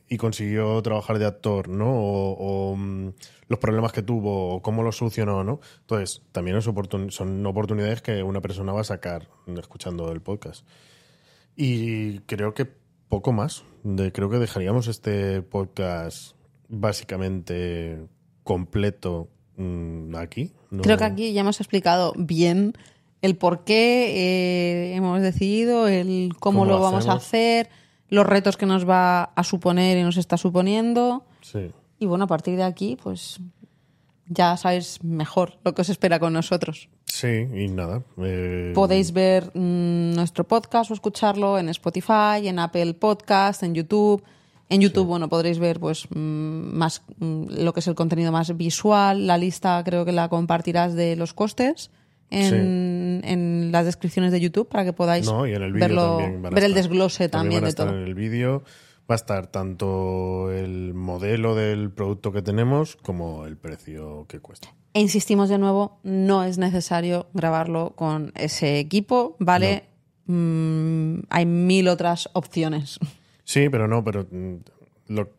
y 0.08 0.18
consiguió 0.18 0.82
trabajar 0.82 1.18
de 1.20 1.26
actor, 1.26 1.68
¿no? 1.70 1.90
O, 1.90 2.32
o, 2.72 2.76
mm, 2.76 3.14
los 3.48 3.60
problemas 3.60 3.92
que 3.92 4.02
tuvo, 4.04 4.56
o 4.56 4.62
cómo 4.62 4.84
los 4.84 4.98
solucionó, 4.98 5.44
¿no? 5.44 5.60
Entonces, 5.82 6.22
también 6.32 6.58
es 6.58 6.68
oportun- 6.68 7.10
son 7.12 7.46
oportunidades 7.46 8.02
que 8.02 8.22
una 8.24 8.42
persona 8.42 8.74
va 8.74 8.82
a 8.82 8.84
sacar 8.84 9.30
escuchando 9.58 10.12
el 10.12 10.22
podcast. 10.22 10.66
Y 11.56 12.20
creo 12.20 12.54
que 12.54 12.68
poco 13.10 13.32
más. 13.32 13.64
De, 13.96 14.12
creo 14.12 14.30
que 14.30 14.38
dejaríamos 14.38 14.90
este 14.90 15.42
podcast 15.42 16.34
básicamente 16.68 18.06
completo 18.44 19.30
mm, 19.56 20.14
aquí. 20.18 20.52
¿no? 20.72 20.82
Creo 20.84 20.98
que 20.98 21.06
aquí 21.06 21.32
ya 21.32 21.40
hemos 21.40 21.62
explicado 21.62 22.12
bien 22.18 22.74
el 23.22 23.38
por 23.38 23.64
qué 23.64 24.92
eh, 24.92 24.96
hemos 24.96 25.22
decidido, 25.22 25.88
el 25.88 26.34
cómo, 26.38 26.60
¿Cómo 26.60 26.66
lo 26.66 26.80
lo 26.80 26.84
vamos 26.84 27.08
a 27.08 27.14
hacer, 27.14 27.70
los 28.10 28.26
retos 28.26 28.58
que 28.58 28.66
nos 28.66 28.88
va 28.88 29.24
a 29.24 29.44
suponer 29.46 29.98
y 29.98 30.04
nos 30.04 30.18
está 30.18 30.36
suponiendo. 30.36 31.24
Sí. 31.40 31.72
Y 31.98 32.08
bueno, 32.08 32.26
a 32.26 32.28
partir 32.28 32.58
de 32.58 32.64
aquí, 32.64 32.98
pues 33.02 33.40
ya 34.30 34.58
sabéis 34.58 35.04
mejor 35.04 35.58
lo 35.64 35.74
que 35.74 35.82
os 35.82 35.90
espera 35.90 36.20
con 36.20 36.34
nosotros. 36.34 36.90
Sí, 37.06 37.48
y 37.54 37.68
nada. 37.70 38.04
eh, 38.22 38.72
Podéis 38.76 39.12
ver 39.14 39.52
mm, 39.54 40.14
nuestro 40.16 40.46
podcast 40.48 40.92
o 40.92 40.94
escucharlo 40.94 41.58
en 41.58 41.70
Spotify, 41.70 42.48
en 42.48 42.60
Apple 42.60 42.94
Podcast, 42.96 43.64
en 43.64 43.74
YouTube. 43.76 44.24
En 44.70 44.82
YouTube, 44.82 45.06
bueno, 45.08 45.30
podréis 45.30 45.60
ver 45.60 45.80
pues 45.80 46.08
mm, 46.10 46.18
más 46.18 47.02
mm, 47.20 47.46
lo 47.60 47.72
que 47.74 47.80
es 47.80 47.88
el 47.88 47.96
contenido 47.96 48.32
más 48.34 48.56
visual. 48.58 49.26
La 49.26 49.38
lista 49.38 49.82
creo 49.86 50.04
que 50.04 50.12
la 50.12 50.28
compartirás 50.28 50.94
de 50.94 51.16
los 51.16 51.34
costes 51.34 51.90
en, 52.30 53.22
en 53.24 53.72
las 53.72 53.86
descripciones 53.86 54.34
de 54.34 54.42
YouTube 54.42 54.68
para 54.68 54.84
que 54.84 54.92
podáis 54.92 55.26
No, 55.26 55.48
y 55.48 55.54
en 55.54 55.64
el 55.64 55.72
verlo, 55.72 56.18
también 56.18 56.42
ver 56.42 56.64
el 56.66 56.74
desglose 56.74 57.30
también, 57.30 57.64
a 57.64 57.68
de 57.68 57.74
todo. 57.74 57.90
en 57.90 58.04
el 58.04 58.14
vídeo. 58.16 58.64
Va 59.10 59.16
a 59.16 59.18
estar 59.18 59.48
tanto 59.48 60.52
el 60.52 60.94
modelo 60.94 61.56
del 61.56 61.92
producto 61.92 62.32
que 62.34 62.42
tenemos 62.42 62.96
como 62.98 63.46
el 63.46 63.56
precio 63.58 64.26
que 64.28 64.40
cuesta. 64.40 64.74
E 64.94 65.00
insistimos 65.00 65.48
de 65.50 65.58
nuevo, 65.58 66.00
no 66.04 66.44
es 66.44 66.58
necesario 66.58 67.28
grabarlo 67.34 67.92
con 67.96 68.32
ese 68.36 68.80
equipo, 68.80 69.36
¿vale? 69.40 69.84
Mm, 70.26 71.20
hay 71.30 71.46
mil 71.46 71.88
otras 71.88 72.30
opciones. 72.34 73.00
Sí, 73.44 73.70
pero 73.70 73.88
no, 73.88 74.04
pero 74.04 74.28
mm, 74.30 74.56
lo- 75.08 75.30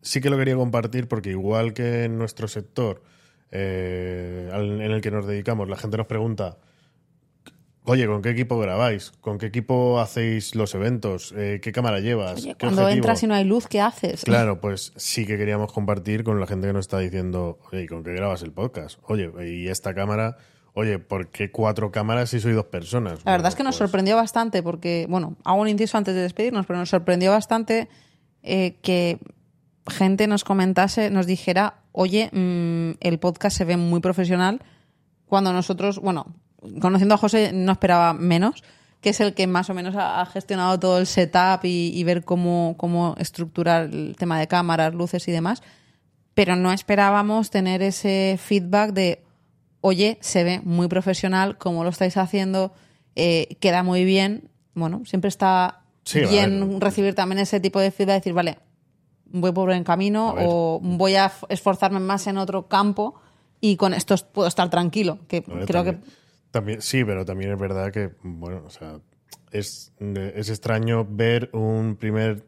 sí 0.00 0.20
que 0.22 0.30
lo 0.30 0.38
quería 0.38 0.56
compartir 0.56 1.06
porque 1.06 1.30
igual 1.30 1.74
que 1.74 2.04
en 2.04 2.16
nuestro 2.18 2.48
sector 2.48 3.02
eh, 3.50 4.50
en 4.54 4.80
el 4.90 5.00
que 5.02 5.10
nos 5.10 5.26
dedicamos, 5.26 5.68
la 5.68 5.76
gente 5.76 5.98
nos 5.98 6.06
pregunta, 6.06 6.56
oye, 7.84 8.06
¿con 8.06 8.22
qué 8.22 8.30
equipo 8.30 8.58
grabáis? 8.58 9.12
¿Con 9.20 9.38
qué 9.38 9.46
equipo 9.46 10.00
hacéis 10.00 10.54
los 10.54 10.74
eventos? 10.74 11.34
Eh, 11.36 11.60
¿Qué 11.62 11.72
cámara 11.72 12.00
llevas? 12.00 12.40
Oye, 12.40 12.54
¿Qué 12.54 12.66
cuando 12.66 12.82
objetivo?". 12.82 12.96
entras 13.04 13.22
y 13.22 13.26
no 13.26 13.34
hay 13.34 13.44
luz, 13.44 13.66
¿qué 13.66 13.80
haces? 13.80 14.24
Claro, 14.24 14.60
pues 14.60 14.92
sí 14.96 15.26
que 15.26 15.36
queríamos 15.36 15.72
compartir 15.72 16.24
con 16.24 16.40
la 16.40 16.46
gente 16.46 16.66
que 16.66 16.72
nos 16.72 16.84
está 16.84 16.98
diciendo, 16.98 17.58
oye, 17.70 17.82
¿y 17.84 17.86
¿con 17.86 18.04
qué 18.04 18.12
grabas 18.12 18.42
el 18.42 18.52
podcast? 18.52 18.98
Oye, 19.04 19.30
y 19.46 19.68
esta 19.68 19.94
cámara, 19.94 20.36
oye, 20.74 20.98
¿por 20.98 21.28
qué 21.28 21.50
cuatro 21.50 21.90
cámaras 21.90 22.30
si 22.30 22.40
soy 22.40 22.52
dos 22.52 22.66
personas? 22.66 23.20
La 23.24 23.32
verdad 23.32 23.48
es 23.48 23.56
que 23.56 23.64
nos 23.64 23.76
pues, 23.76 23.88
sorprendió 23.90 24.16
bastante 24.16 24.62
porque, 24.62 25.06
bueno, 25.08 25.36
hago 25.44 25.60
un 25.60 25.68
inciso 25.68 25.98
antes 25.98 26.14
de 26.14 26.22
despedirnos, 26.22 26.66
pero 26.66 26.78
nos 26.78 26.88
sorprendió 26.88 27.30
bastante 27.30 27.88
eh, 28.42 28.76
que 28.82 29.18
gente 29.88 30.26
nos 30.26 30.44
comentase, 30.44 31.10
nos 31.10 31.26
dijera, 31.26 31.74
oye, 31.92 32.30
mm, 32.32 32.98
el 33.00 33.18
podcast 33.18 33.56
se 33.56 33.64
ve 33.64 33.76
muy 33.76 34.00
profesional, 34.00 34.62
cuando 35.26 35.52
nosotros, 35.52 35.98
bueno, 35.98 36.26
conociendo 36.80 37.14
a 37.14 37.18
José 37.18 37.52
no 37.52 37.72
esperaba 37.72 38.14
menos, 38.14 38.62
que 39.00 39.10
es 39.10 39.20
el 39.20 39.34
que 39.34 39.46
más 39.46 39.68
o 39.70 39.74
menos 39.74 39.94
ha 39.98 40.24
gestionado 40.26 40.78
todo 40.78 40.98
el 40.98 41.06
setup 41.06 41.64
y, 41.64 41.92
y 41.94 42.04
ver 42.04 42.24
cómo, 42.24 42.74
cómo 42.78 43.14
estructurar 43.18 43.84
el 43.92 44.14
tema 44.16 44.38
de 44.38 44.46
cámaras, 44.46 44.94
luces 44.94 45.26
y 45.26 45.32
demás, 45.32 45.62
pero 46.34 46.56
no 46.56 46.72
esperábamos 46.72 47.50
tener 47.50 47.82
ese 47.82 48.38
feedback 48.42 48.92
de, 48.92 49.24
oye, 49.80 50.18
se 50.20 50.44
ve 50.44 50.60
muy 50.64 50.88
profesional, 50.88 51.58
cómo 51.58 51.84
lo 51.84 51.90
estáis 51.90 52.16
haciendo, 52.16 52.72
eh, 53.16 53.56
queda 53.60 53.82
muy 53.82 54.04
bien. 54.04 54.48
Bueno, 54.74 55.02
siempre 55.04 55.28
está 55.28 55.82
Sí, 56.04 56.20
bien 56.20 56.80
recibir 56.80 57.14
también 57.14 57.38
ese 57.38 57.60
tipo 57.60 57.78
de 57.78 57.90
feedback, 57.90 58.16
decir, 58.16 58.32
vale, 58.32 58.58
voy 59.26 59.52
por 59.52 59.66
buen 59.68 59.84
camino 59.84 60.34
o 60.38 60.80
voy 60.82 61.14
a 61.14 61.32
esforzarme 61.48 62.00
más 62.00 62.26
en 62.26 62.38
otro 62.38 62.66
campo 62.66 63.14
y 63.60 63.76
con 63.76 63.94
esto 63.94 64.16
puedo 64.32 64.48
estar 64.48 64.68
tranquilo, 64.68 65.18
que 65.28 65.42
creo 65.42 65.66
también, 65.66 66.00
que 66.00 66.06
también- 66.52 66.80
sí, 66.82 67.04
pero 67.04 67.24
también 67.24 67.50
es 67.52 67.58
verdad 67.58 67.90
que, 67.92 68.12
bueno, 68.22 68.62
o 68.64 68.70
sea, 68.70 69.00
es, 69.50 69.92
es 69.98 70.48
extraño 70.48 71.04
ver 71.08 71.50
un 71.52 71.96
primer 71.96 72.44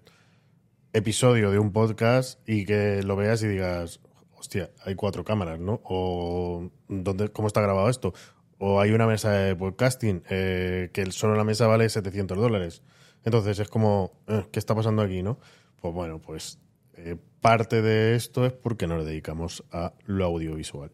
episodio 0.93 1.51
de 1.51 1.59
un 1.59 1.73
podcast 1.73 2.39
y 2.49 2.65
que 2.65 3.03
lo 3.03 3.17
veas 3.17 3.43
y 3.43 3.49
digas, 3.49 4.01
hostia, 4.37 4.71
hay 4.85 4.95
cuatro 4.95 5.25
cámaras, 5.25 5.59
¿no? 5.59 5.81
O 5.85 6.71
¿dónde, 6.89 7.31
¿cómo 7.31 7.49
está 7.49 7.61
grabado 7.61 7.89
esto? 7.89 8.15
O 8.59 8.81
hay 8.81 8.93
una 8.93 9.07
mesa 9.07 9.33
de 9.33 9.57
podcasting 9.57 10.23
eh, 10.31 10.91
que 10.93 11.11
solo 11.11 11.35
la 11.35 11.45
mesa 11.45 11.67
vale 11.67 11.89
700 11.89 12.39
dólares. 12.39 12.83
Entonces 13.25 13.59
es 13.59 13.69
como, 13.69 14.13
eh, 14.29 14.45
¿qué 14.53 14.59
está 14.59 14.75
pasando 14.75 15.03
aquí, 15.03 15.23
no? 15.23 15.39
Pues 15.81 15.93
bueno, 15.93 16.21
pues 16.21 16.59
eh, 16.95 17.17
parte 17.41 17.83
de 17.83 18.15
esto 18.15 18.47
es 18.47 18.53
porque 18.53 18.87
nos 18.87 19.05
dedicamos 19.05 19.65
a 19.73 19.95
lo 20.05 20.27
audiovisual. 20.27 20.93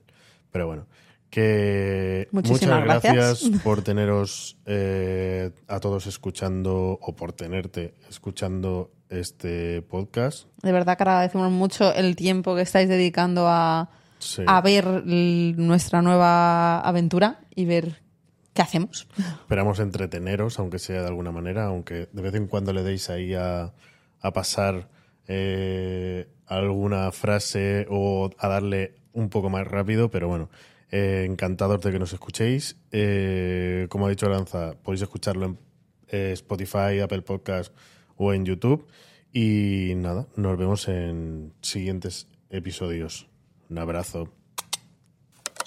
Pero 0.50 0.66
bueno, 0.66 0.86
que 1.30 2.28
Muchísimas 2.32 2.80
muchas 2.80 3.02
gracias, 3.02 3.14
gracias. 3.42 3.62
por 3.64 3.82
teneros 3.82 4.58
eh, 4.66 5.50
a 5.68 5.80
todos 5.80 6.06
escuchando 6.06 6.98
o 7.00 7.14
por 7.16 7.32
tenerte 7.32 7.94
escuchando 8.08 8.90
este 9.08 9.82
podcast. 9.82 10.46
de 10.62 10.72
verdad 10.72 10.96
que 10.96 11.02
agradecemos 11.04 11.50
mucho 11.50 11.92
el 11.94 12.14
tiempo 12.16 12.54
que 12.56 12.62
estáis 12.62 12.88
dedicando 12.88 13.46
a, 13.48 13.90
Sí. 14.18 14.42
a 14.46 14.60
ver 14.60 14.86
nuestra 15.06 16.02
nueva 16.02 16.80
aventura 16.80 17.40
y 17.54 17.64
ver 17.64 18.02
qué 18.52 18.60
hacemos. 18.62 19.08
Esperamos 19.18 19.78
entreteneros, 19.80 20.58
aunque 20.58 20.78
sea 20.78 21.00
de 21.00 21.06
alguna 21.08 21.32
manera, 21.32 21.64
aunque 21.66 22.08
de 22.12 22.22
vez 22.22 22.34
en 22.34 22.46
cuando 22.46 22.72
le 22.74 22.82
deis 22.82 23.08
ahí 23.08 23.32
a, 23.34 23.72
a 24.20 24.32
pasar 24.32 24.88
eh, 25.26 26.28
alguna 26.46 27.10
frase 27.12 27.86
o 27.88 28.30
a 28.38 28.48
darle 28.48 28.94
un 29.12 29.28
poco 29.30 29.48
más 29.48 29.66
rápido, 29.66 30.11
pero 30.11 30.28
bueno, 30.28 30.50
eh, 30.91 31.24
encantados 31.28 31.80
de 31.80 31.93
que 31.93 31.99
nos 31.99 32.12
escuchéis. 32.12 32.76
Eh, 32.91 33.86
como 33.91 34.07
ha 34.07 34.11
dicho 34.11 34.26
Aranza, 34.26 34.74
podéis 34.82 35.03
escucharlo 35.03 35.47
en 35.47 35.59
eh, 36.09 36.32
Spotify, 36.32 37.01
Apple 37.03 37.22
Podcast 37.22 37.72
o 38.16 38.32
en 38.32 38.45
YouTube. 38.45 38.86
Y 39.32 39.93
nada, 39.97 40.26
nos 40.36 40.59
vemos 40.59 40.88
en 40.88 41.53
siguientes 41.61 42.26
episodios. 42.51 43.28
Un 43.68 43.78
abrazo. 43.78 44.28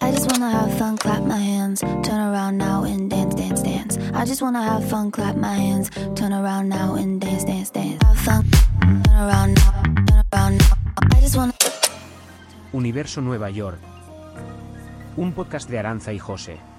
I 0.02 0.12
just 0.12 0.30
wanna 0.30 0.50
have 0.52 0.78
fun, 0.78 0.98
clap 0.98 1.24
my 1.24 1.40
hands, 1.40 1.80
turn 1.80 2.20
around 2.20 2.58
now 2.58 2.84
and 2.84 3.10
dance, 3.10 3.36
dance, 3.36 3.64
dance. 3.64 3.98
I 4.14 4.26
just 4.26 4.42
wanna 4.42 4.62
have 4.62 4.84
fun, 4.90 5.10
clap 5.12 5.38
my 5.38 5.56
hands, 5.56 5.90
turn 6.16 6.34
around 6.34 6.68
now 6.68 6.96
and 6.96 7.22
dance, 7.22 7.46
dance, 7.46 7.70
dance. 7.70 8.04
Have 8.04 8.20
fun, 8.20 8.44
turn 8.82 9.16
around 9.16 9.54
now, 9.56 9.84
turn 10.06 10.24
around 10.34 10.58
now. 10.58 10.76
I 11.16 11.22
just 11.22 11.38
wanna. 11.38 11.54
Universo 12.74 13.22
Nueva 13.22 13.50
York. 13.50 13.93
Un 15.16 15.32
podcast 15.32 15.70
de 15.70 15.78
Aranza 15.78 16.12
y 16.12 16.18
José. 16.18 16.73